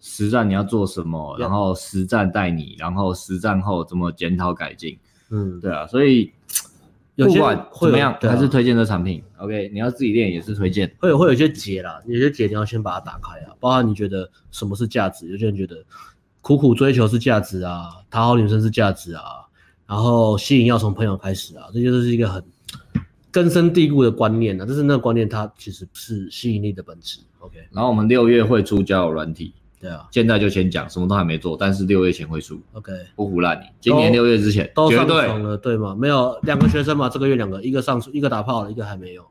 [0.00, 4.98] 实战你要做什么，然后实战带你，然后实战后怎么检讨改进。
[5.30, 6.32] 嗯，对啊，所以
[7.26, 9.22] 不管怎么样，还是推荐这产品。
[9.38, 10.90] OK，你要自己练也是推荐。
[11.00, 15.76] 会有会有些结啦，有些结你要先把它打开啊，包括你觉得什么是价值，有些人觉得
[16.40, 19.22] 苦苦追求是价值啊，讨好女生是价值啊，
[19.86, 22.42] 然后吸引要从朋友开始啊，这就是一个很。
[23.32, 27.20] 根深蒂固的观念呢、啊，就是那个观念，它其实是吸引力的本质。
[27.38, 32.60] OK，然后我们六月会出交友软体，对啊，现在就先讲，什么都还没做，但是六月前会出。
[32.74, 35.96] OK，不唬烂你，今年六月之前都上床了，对吗？
[35.98, 39.24] 没有两个学生嘛，这个月两个，一个上一个打炮了，一个还没有，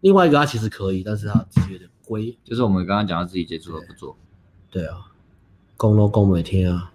[0.00, 4.16] 另外一个他其实可以，但是他自己有点龟，就是我们刚刚讲他自己接触了不做。
[4.70, 4.96] 对啊，
[5.76, 6.90] 攻都攻每天啊。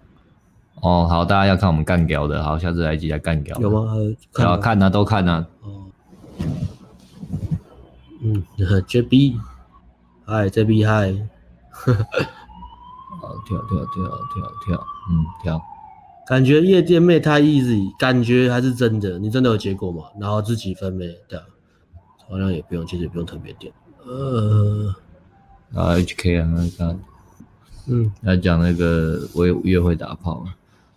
[0.80, 3.56] 哦，好，大家要看我们干掉的，好，下次来一起来干掉。
[3.60, 3.94] 有吗？
[4.38, 5.46] 要看啊，都看啊。
[5.62, 5.84] 哦。
[8.20, 9.38] 嗯，JB，
[10.24, 11.14] 嗨，JB，嗨，
[11.70, 11.92] 好，
[13.46, 14.04] 跳跳跳
[14.34, 15.60] 跳跳，嗯，跳。
[16.26, 19.18] 感觉夜店妹太 easy，感觉还是真的？
[19.18, 20.04] 你真的有结果吗？
[20.20, 21.44] 然后自己分妹，对啊，
[22.28, 23.72] 好像也不用，其实也不用特别点。
[24.04, 24.94] 呃，
[25.74, 26.98] 啊，HK 啊，那个，
[27.86, 30.44] 嗯，他讲那个我约会打炮，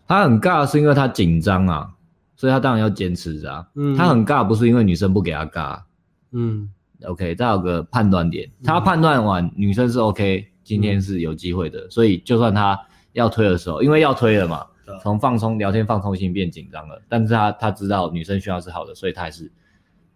[0.08, 1.92] 他很尬是因为他紧张啊，
[2.36, 3.66] 所以他当然要坚持啊。
[3.76, 5.82] 嗯，他很尬不是因为女生不给他尬，
[6.32, 6.70] 嗯。
[7.08, 12.80] OK，再有个判断点，他判断完女生是 OK，今天是有机会的，所以就算他
[13.14, 14.66] 要推的时候，因为要推了嘛，
[15.01, 19.51] 从放松聊天放松心变紧张了，但是他他知道女生需要是好的，所以他还是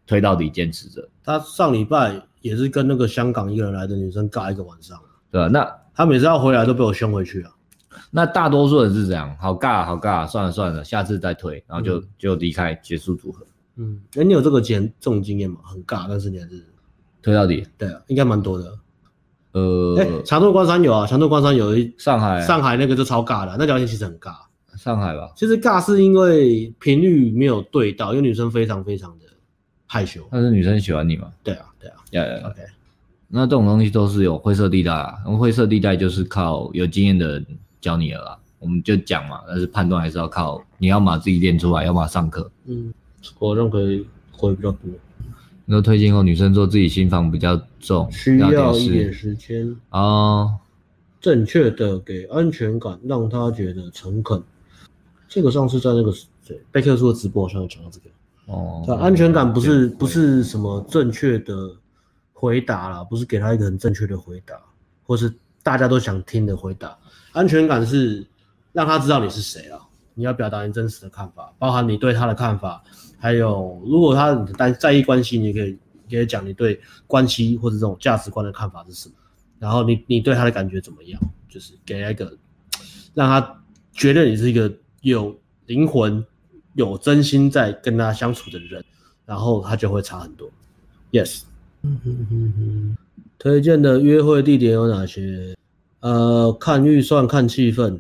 [0.06, 1.08] 推到底坚持着。
[1.24, 5.00] 他上礼拜也是跟那个香港一个人来的女生尬一个晚上，
[5.32, 5.48] 对吧？
[5.48, 7.52] 那他每次要回来都被我凶回去啊。
[8.12, 13.46] 那大多数人是这样，好尬好尬，算了算了，下次再推，然后就就离开结束组合。
[13.78, 15.60] 嗯，哎，你有这个经这种经验吗？
[15.64, 16.64] 很尬，但是你还是。
[17.22, 18.72] 推到底，对啊，应该蛮多的。
[19.56, 24.34] 呃，哎，长度关山有啊，长度关山有一上海，上海那个就超尬的，那条线其实很尬。
[24.78, 29.26] 上海吧，其实尬是因为频率没有对到，因为女生非常非常的
[29.88, 30.22] 害羞。
[30.30, 31.32] 但是女生喜欢你吗？
[31.42, 32.62] 对啊，对啊，呀呀，OK。
[33.30, 37.46] 那这种东西都是有灰色地带啊，然后灰色地带就是靠有经验的人
[37.80, 38.38] 教你了啦。
[38.60, 42.52] 我们就讲嘛，但是判断还是要靠你要么自己练出来，要么上课。
[42.66, 42.94] 嗯，
[43.40, 44.92] 我认为会比较多。
[45.68, 50.58] 那推荐后，女生做自己心房比较重，需要一点时间啊。
[51.20, 54.44] 正确的给安全感，让她觉得诚恳。
[55.28, 56.14] 这个上次在那个
[56.46, 58.06] 对贝克书的直播上有讲到这个
[58.46, 58.84] 哦。
[58.86, 61.76] 对，安全感不是不是什么正确的
[62.32, 64.54] 回答啦，不是给她一个很正确的回答，
[65.04, 66.96] 或是大家都想听的回答。
[67.32, 68.24] 安全感是
[68.72, 69.80] 让她知道你是谁啊，
[70.14, 72.84] 你要表达你真实的看法，包含你对她的看法。
[73.26, 75.76] 还有，如果他单在意关系，你可以
[76.08, 79.16] 可以讲你对关系或者这种价值观的看法是什么，
[79.58, 81.20] 然后你你对他的感觉怎么样？
[81.50, 82.38] 就是给他一个
[83.16, 83.64] 让他
[83.94, 84.72] 觉得你是一个
[85.02, 86.24] 有灵魂、
[86.76, 88.86] 有真心在跟他相处的人，
[89.26, 90.48] 然后他就会差很多。
[91.12, 91.42] Yes，
[91.82, 92.98] 嗯哼哼哼，
[93.40, 95.56] 推荐的约会地点有哪些？
[96.02, 98.00] 呃，看预算，看气氛。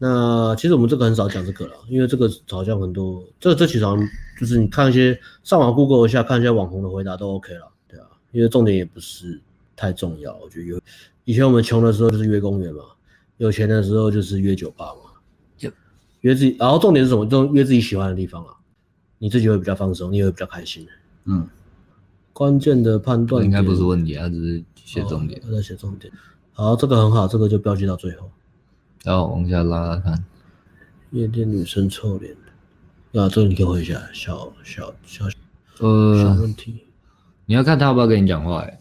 [0.00, 9.40] 那其实我们这个很少讲这个了，因为这个好像很多，这这其实好像就是你看一些上网 Google 一下，看一些网红的回答都 OK 了，对啊，因为重点也不是
[9.74, 10.36] 太重要。
[10.36, 10.80] 我觉得有
[11.24, 12.84] 以前我们穷的时候就是约公园嘛，
[13.38, 15.10] 有钱的时候就是约酒吧嘛，
[15.56, 15.68] 就
[16.20, 17.26] 约自己，然后重点是什么？
[17.26, 18.54] 就约自己喜欢的地方啊，
[19.18, 20.86] 你自己会比较放松，你也会比较开心。
[21.24, 21.44] 嗯，
[22.32, 26.12] 关键的判断应该不是问题，啊只是写重点，他在写重点。
[26.52, 28.30] 好，这个很好，这个就标记到最后。
[29.04, 30.24] 然后往下拉拉看，
[31.10, 32.34] 夜店女生臭脸
[33.12, 35.24] 的，啊，这个你可以回一下，小小小
[35.78, 36.84] 呃小问题，
[37.46, 38.80] 你要看他要不要跟你讲话哎，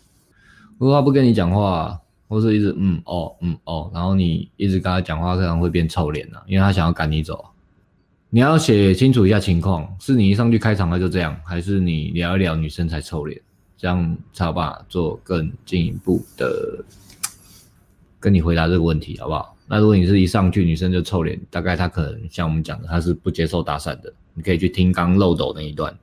[0.77, 7.45] 如果他不跟你讲话，或是一直嗯哦嗯哦，然后你一直跟他讲话，可能会变臭脸了，因为他想要赶你走。
[8.29, 13.41] 你要写清楚一下情况，是你一上去开场他就这样，还是你聊一聊女生才臭脸？
[13.77, 16.83] 这样才有办法做更进一步的
[18.19, 19.55] 跟你回答这个问题，好不好？
[19.67, 24.11] 那如果你是一上去女生就臭脸，大概她可能像我们讲的，她是不接受搭讪的。
[24.33, 25.97] 你可以去听刚漏斗那一段，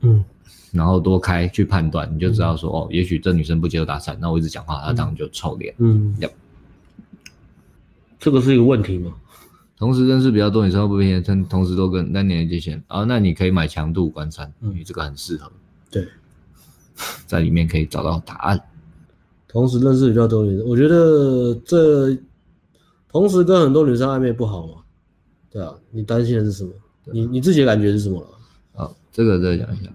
[0.00, 0.24] 嗯，
[0.72, 5.74] 然后多开去判断，你就知道说、嗯、哦，也许这女生不接受搭讪，那我一直讲话，她这样就臭脸。
[5.78, 6.16] 嗯，
[8.18, 9.12] 这个是一个问题吗？
[9.78, 13.04] 同时认识比较多女生会不会偏同同时都跟那年龄界限啊？
[13.04, 15.50] 那你可以买强度关山，因为这个很适合。
[15.90, 16.06] 对，
[17.26, 18.60] 在里面可以找到答案。
[19.48, 22.16] 同时认识比较多女生，我觉得这
[23.12, 24.74] 同时跟很多女生暧昧不好吗？
[25.50, 26.70] 对啊，你担心的是什么？
[27.12, 28.26] 你你自己的感觉是什么了？
[28.72, 29.90] 好，这个再讲一下。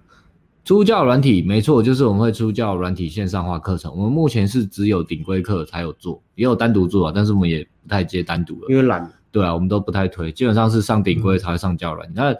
[0.63, 3.91] 出教软体没错，就是我们会出教软体线上化课程。
[3.95, 9.09] 我们目前是只有顶规课才有做，也有单独做啊，但是我们也不太接单独了，因为懒。
[9.31, 12.13] 对啊，我们都不太推，基本上是上顶规才会上教软体。
[12.15, 12.37] 那、嗯、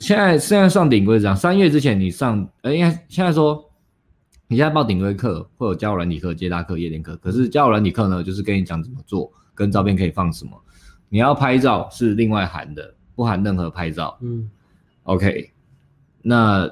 [0.00, 3.64] 现在现在上顶规这样，三月之前你上，呃，应该现在说，
[4.48, 7.16] 你现在报顶规课会有教软体课、接搭课、夜店课。
[7.18, 10.52] 可是教软体课呢，就是跟你讲怎么做，跟照片可以放什么。
[11.08, 14.16] 你要拍照是另外含的，不含任何拍照。
[14.20, 14.48] 嗯
[15.02, 15.50] ，OK。
[16.22, 16.70] 那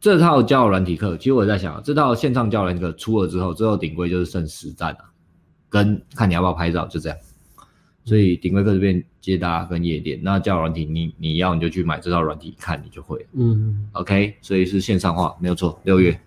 [0.00, 5.04] 这套教软体课，其实我在想，这套线上教软体课出了之后，最后顶规就是剩实战了，
[5.68, 7.16] 跟看你要不要拍照，就这样。
[8.04, 13.24] 所以顶规课这边接搭跟夜店，那教软体你你要你就去买这套软体看，你就会。
[13.32, 15.80] 嗯，OK，所以是线上化，没有错。
[15.84, 16.18] 六月，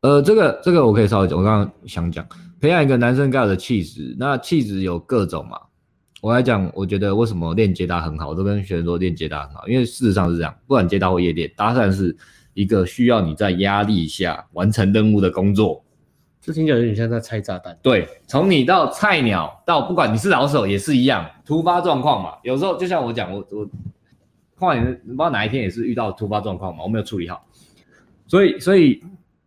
[0.00, 2.26] 呃，这个这个我可以稍微讲，我刚刚想讲，
[2.60, 5.58] 培养一个男生该有的气质，那气质有各种嘛。
[6.22, 12.16] 我来讲，我觉得为什么练接搭很好，我都跟学生说练接搭很好，因为事实上是这样，不管接搭或夜店，搭讪是
[12.54, 15.84] 一个需要你在压力下完成任务的工作。
[16.40, 17.76] 这听起来有点像在拆炸弹。
[17.82, 22.30] 对，从你到菜鸟到不管你是老手也是一样，突发状况嘛。
[22.42, 23.68] 有时候就像我讲，我我，
[24.56, 27.44] 换你不知道哪一天也是遇到突发状况嘛，我没有处理好。
[28.26, 29.02] 所以所以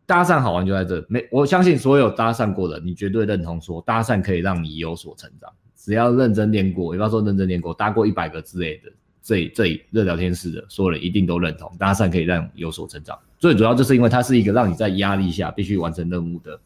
[0.09, 5.47] 搭讪好玩就在这，没我相信所有搭讪过的，你绝对认同说搭讪可以让你有所成长。
[5.75, 8.91] 只要认真练过，也不要说认真练过，搭过一百个之类的，
[9.21, 13.15] 这这热聊天室的所有人一定都认同，搭讪可以让你有所成长。
[13.37, 16.59] 最主要就是因为它是一个让你在压力下必须完成任务的。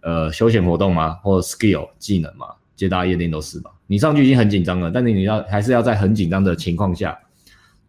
[0.00, 1.16] 呃，休闲活动嘛？
[1.16, 2.46] 或者 skill 技能嘛？
[2.76, 3.70] 接搭夜店都是吧。
[3.86, 7.18] 你上去已经很紧张了，但是你要还是要在很紧张的情况下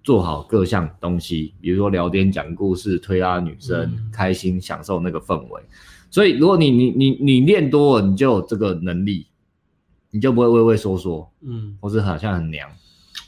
[0.07, 5.61] 做好各项东西，比如说聊天、讲故事、推拉女生、嗯、开心、享受那个氛围。
[6.09, 9.27] 所以，如果你你你你练多了，你就有这个能力，
[10.09, 12.69] 你就不会畏畏缩缩，嗯，或是好像很娘。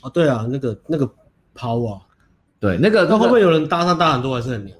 [0.00, 1.06] 哦，对啊，那个那个
[1.54, 2.00] 抛啊，
[2.58, 4.78] 对，那个那会不会有人搭讪搭很多还是很娘？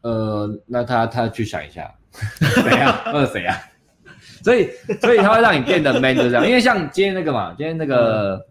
[0.00, 1.88] 呃，那他他去想一下。
[2.64, 3.02] 谁啊？
[3.06, 3.56] 那是谁啊？
[4.42, 4.68] 所以，
[5.00, 6.44] 所以他会让你变得 man，就这样。
[6.44, 8.44] 因为像今天那个嘛，今天那个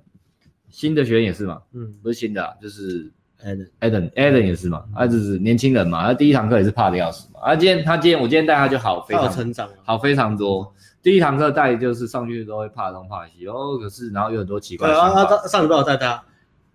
[0.69, 3.11] 新的学员也是嘛，嗯，不是新的，就是
[3.43, 7.39] Adam，Adam，Adam 也是嘛，他就是年轻人嘛，他第一堂课也是怕的要死嘛。
[7.43, 10.73] 他今天，他今天，我今天带他就好，非常成长，好非常多。
[11.01, 14.87] 第一堂课带就是上去都会怕东怕西哦，可是然后有很多奇怪。
[14.87, 16.23] 对啊，他上礼拜我带他，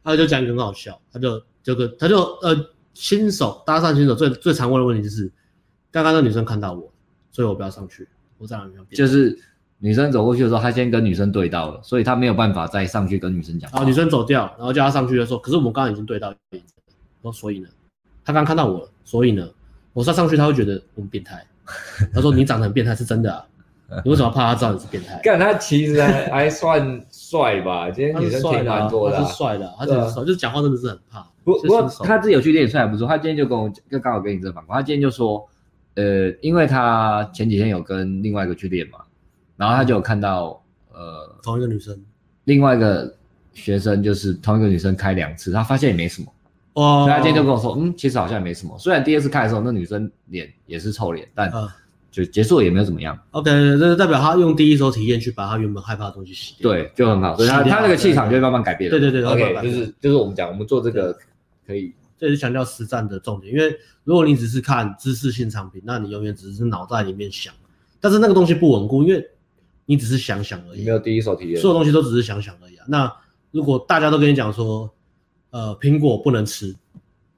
[0.03, 2.57] 他就讲一个很好笑，他就就跟他就呃
[2.95, 5.33] 新手搭讪新手最最常问的问题就是。
[5.91, 6.92] 刚刚那女生看到我，
[7.30, 8.08] 所以我不要上去。
[8.37, 9.38] 我在那边就是
[9.84, 13.70] 女生走过去的时候，他先跟女生对到了，所以他没有办法再上去跟女生讲。
[13.70, 16.62] 然后女生走掉，然后叫他上去的时候，可是我们刚刚已经对到眼睛。
[17.20, 17.68] 说所以呢，
[18.24, 19.46] 他刚看到我了，所以呢，
[19.92, 21.46] 我再上去，他会觉得我们变态。
[22.14, 23.44] 他说你长得很变态是真的啊，
[24.06, 25.20] 你为什么怕他知道你是变态？
[25.22, 31.20] 但他其实还还算帅吧，今天女生挺蛮多的，是帅的，他是帅，就是讲话真的是很怕。
[31.44, 33.06] 不不过他自己有去练，帅还不错。
[33.06, 35.46] 他今天就跟我就刚好跟你这反馈，他今天就说。
[35.96, 38.98] 呃，因为他前几天有跟另外一个去练嘛，
[39.57, 40.63] 然后他就有看到
[40.93, 41.99] 呃同一个女生，
[42.45, 43.14] 另外一个
[43.53, 46.33] 学生就是同一个女生开两次，他发现也没什么，
[46.75, 51.53] 哦，所以他今天就跟我说，嗯，其实好像也没什么，虽然第二次开的时候那女生脸也是臭脸，但
[52.11, 53.18] 就结束了也没有怎么样。
[53.33, 58.91] OK，这代表他用第一手体验去把他原本害怕的东西洗掉，对，就很好，所以他他那个气场就会慢慢改变。
[58.91, 61.17] 对对对，OK，就是就是我们讲，我们做这个
[61.67, 61.93] 可以。
[62.17, 67.53] 这也是强调实战的重点，因为如果你只是看知识性产品，那你永远只是脑袋里面想，
[68.01, 69.29] 但是那个东西不稳固，因为
[69.86, 72.86] 你只是想想而已，没有第一手体验，所有东西都只是想想而已啊。
[72.88, 73.12] 那
[73.50, 74.92] 如果大家都跟你讲说，
[75.50, 76.74] 呃，苹果不能吃，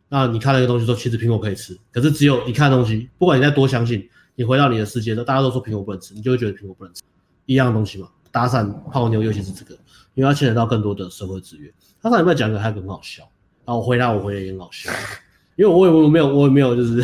[0.09, 7.03] 那你看那个东西说其实苹果可以吃，可是只有你看的东西，不管你再多相信，你回到你的世界，大家都说苹果不能吃，你就会觉得苹果不能吃，
[7.47, 8.09] 一样的东西嘛。
[8.31, 9.75] 搭讪泡妞尤其是这个，
[10.15, 11.73] 因为它牵扯到更多的社会资源。
[12.03, 13.23] 他上礼拜讲一个还很好笑。
[13.65, 14.93] 然后我回答，我回的也很好笑，
[15.57, 17.03] 因为我也我没有我也没有就是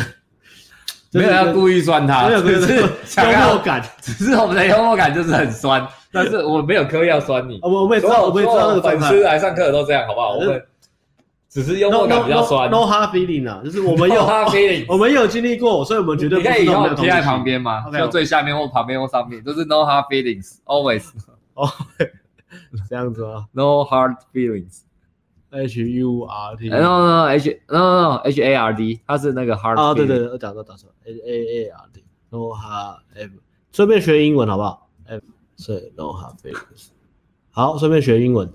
[1.13, 2.85] 没有要故意酸他，没有，只是幽
[3.47, 7.59] 默感， 只是我们的幽默感就是很酸，但是我们没有刻意要酸你。
[7.61, 10.33] 我们也知道，我们也知道那个粉丝来上课都这样，好不好？
[10.33, 10.63] 我们
[11.49, 12.69] 只是幽默感比较酸。
[12.71, 17.85] No hard feeling 啊，就是我们有 hard feeling， 我们有经历过，所以我们绝对不可以以后贴在旁边吗？
[17.91, 21.03] 就最下面或旁边或上面就是 no hard feelings，always。
[21.53, 21.69] 哦，
[22.89, 24.79] 这样子啊，no hard feelings。
[25.53, 29.79] H U R T，然后呢？H no no no H A R D，它是那个 hard。
[29.79, 33.31] 啊，对对对，我讲错讲错，H A A R D，no hard F，
[33.71, 35.21] 顺便学英文好不好？F，
[35.65, 36.87] 对，no hard feelings。
[37.51, 38.51] 好，顺便学英文。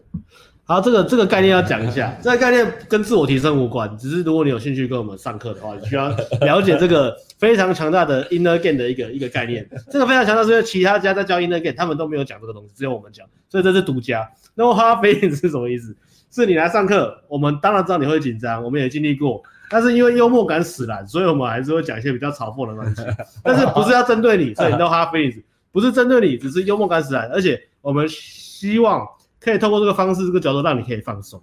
[0.65, 6.11] 好，这个这个概念要讲一下， 这个概念跟自我提升无关，只是如果你有兴趣跟我们上课的话，你需要
[6.43, 9.67] 了解这个非常强大的 inner game 的一个一个概念。
[9.91, 14.31] 这个非常强大，是因为其他家在教 inner game，他们都没有讲这个东西，只有我们讲，所以这是独家。
[14.57, 15.97] no hard feelings 是什么意思？
[16.31, 23.03] 是你来上课，我们当然知道你会紧张，我们也经历过，但是因为幽默感使然，所以我们还是会讲一些比较嘲讽的东西。
[23.43, 25.43] 但是不是要针对你，所以 no hard feelings，
[25.73, 29.07] 不是针对你，只是幽默感使然，而且我们希望
[29.41, 31.43] 可以透过这个方式、这个角度，让你可以放松。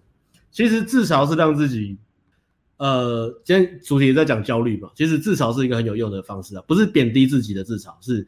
[0.51, 1.97] 其实自嘲是让自己，
[2.77, 8.27] 呃，今天主题也在讲焦虑嘛，其实自嘲是一个很有用的方式啊，不是贬低自己的自嘲，是。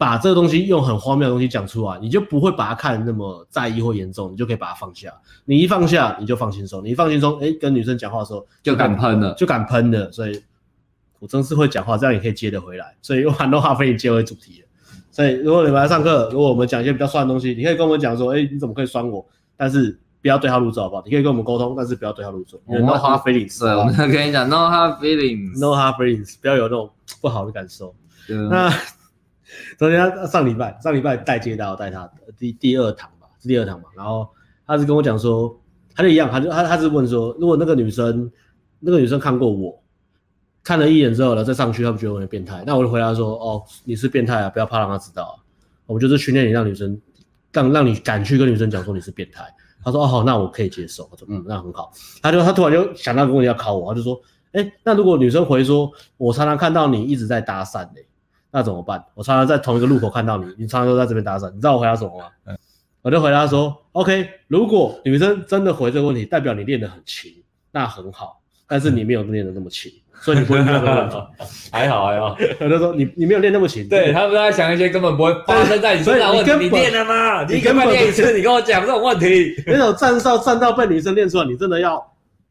[0.00, 5.12] 把这个东西用很荒谬的东西讲出来，你就不会把它看那么在意或严重，你就可以把它放下。
[5.44, 6.82] 你一放下，你就放轻松。
[6.82, 10.10] 你一放轻松，哎，跟女生讲话的时候就敢喷了，就敢喷了。
[10.10, 10.42] 所以，
[11.18, 12.96] 我真是会讲话，这样也可以接得回来。
[13.02, 14.68] 所以用很多话费接回主题了。
[15.10, 19.22] 所以，如果你们来上课，如果我们讲一些比较酸的东西，你可以跟我们讲说，哎，你怎么可以酸我？
[19.54, 21.02] 但是不要对号入座，好不好？
[21.04, 22.58] 你可以跟我们沟通，但是不要对号入座。
[22.66, 23.60] No hard feelings。
[23.60, 26.88] 对，我们跟你讲，No hard feelings，No hard feelings，不要有那种
[27.20, 27.94] 不好的感受。
[28.48, 28.72] 那。
[29.78, 33.88] 昨天他上礼拜上礼拜带接到带他的第第二堂吧，是第二堂嘛。
[33.96, 34.28] 然后
[34.66, 35.60] 他是跟我讲说，
[35.94, 38.30] 他就一样，他就他他是问说，如果那个女生
[38.78, 39.82] 那个女生看过我，
[40.62, 42.62] 看了一眼之后呢，再上去，他不觉得我很变态？
[42.66, 45.38] 那我就回答说，哦，你是变态啊，不要怕让他知道。
[45.86, 47.00] 我们就是训练你，让女生
[47.52, 49.42] 让让你敢去跟女生讲说你是变态。
[49.82, 51.08] 他说，哦好，那我可以接受。
[51.10, 51.90] 我说，嗯，那很好。
[52.22, 54.20] 他就他突然就想到跟我要考我，他就说，
[54.52, 58.06] 哎，那如果女生回说，我常常看到你一直在搭讪嘞。
[58.50, 59.04] 那怎么办？
[59.14, 62.26] 我常常在同一个路口看到你，你常常都在这边打伞，你知道我回答什么吗？
[62.46, 62.58] 嗯，
[63.02, 67.32] 我就回答说，OK，如果女生真的回这个问题，代表你练得很勤，
[67.70, 71.16] 那很好，但是你没有练得那么勤，所以你不会遇到这个问题。
[71.70, 76.64] 还好还好，我就说你你没有练那么勤，对他们在想一些根本不会发生在你身上的问题。
[76.64, 77.44] 你练了吗？
[77.44, 82.04] 你根本练一次，你跟我讲这种问题， 那种站哨站到被女生练出来，你真的要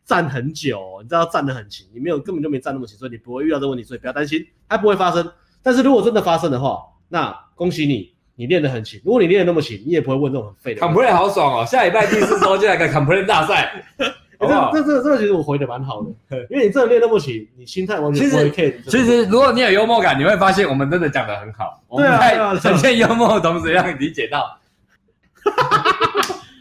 [0.06, 5.30] 站很久，你知道站得很勤，你没有根本就没站那么勤，所以你不会遇到这个问题，所以不要担心，它不会发生。
[5.62, 9.02] 但是如果真的发生的话，那恭喜你，你练得很勤。
[9.04, 10.82] 如果你练得那么勤，你也不会问这种很废的。
[10.82, 11.66] Complain 好爽哦！
[11.66, 13.84] 下礼拜第四周就来个 Complain 大赛？
[14.40, 16.08] 这这这个其实我回的蛮好的，
[16.50, 18.74] 因为你真的练那么勤，你心态完全不会 care。
[18.90, 21.84] 其实如果你有幽默感，你会发现我们真的讲得很好。
[21.98, 24.58] 对啊，呈现幽默的同时让你理解到，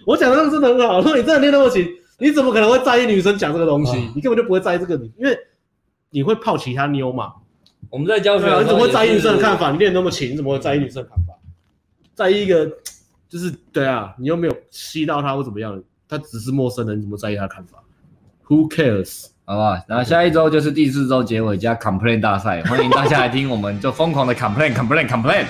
[0.04, 0.98] 我讲的真的很好。
[0.98, 1.86] 如果你真的练那么勤，
[2.18, 3.96] 你怎么可能会在意女生讲这个东西？
[4.12, 5.38] 你根本就不会在意这个，你因为
[6.10, 7.34] 你会泡其他妞嘛。
[7.90, 9.70] 我们在教学，你怎么会在意女生的看法？
[9.70, 11.34] 你练那么勤，你怎么会在意女生的看法？
[12.14, 12.66] 在意一个，
[13.28, 17.82] 就是对啊，你又没有吸到他或怎么样，他只是陌生人，你怎么在意他的看法
[18.48, 19.28] ？Who cares？
[19.46, 19.82] 好不好？
[19.88, 25.46] 然后下一周就是第四周结尾加 complain 大赛，欢迎大家来听，我们就疯狂的 complain，complain，complain。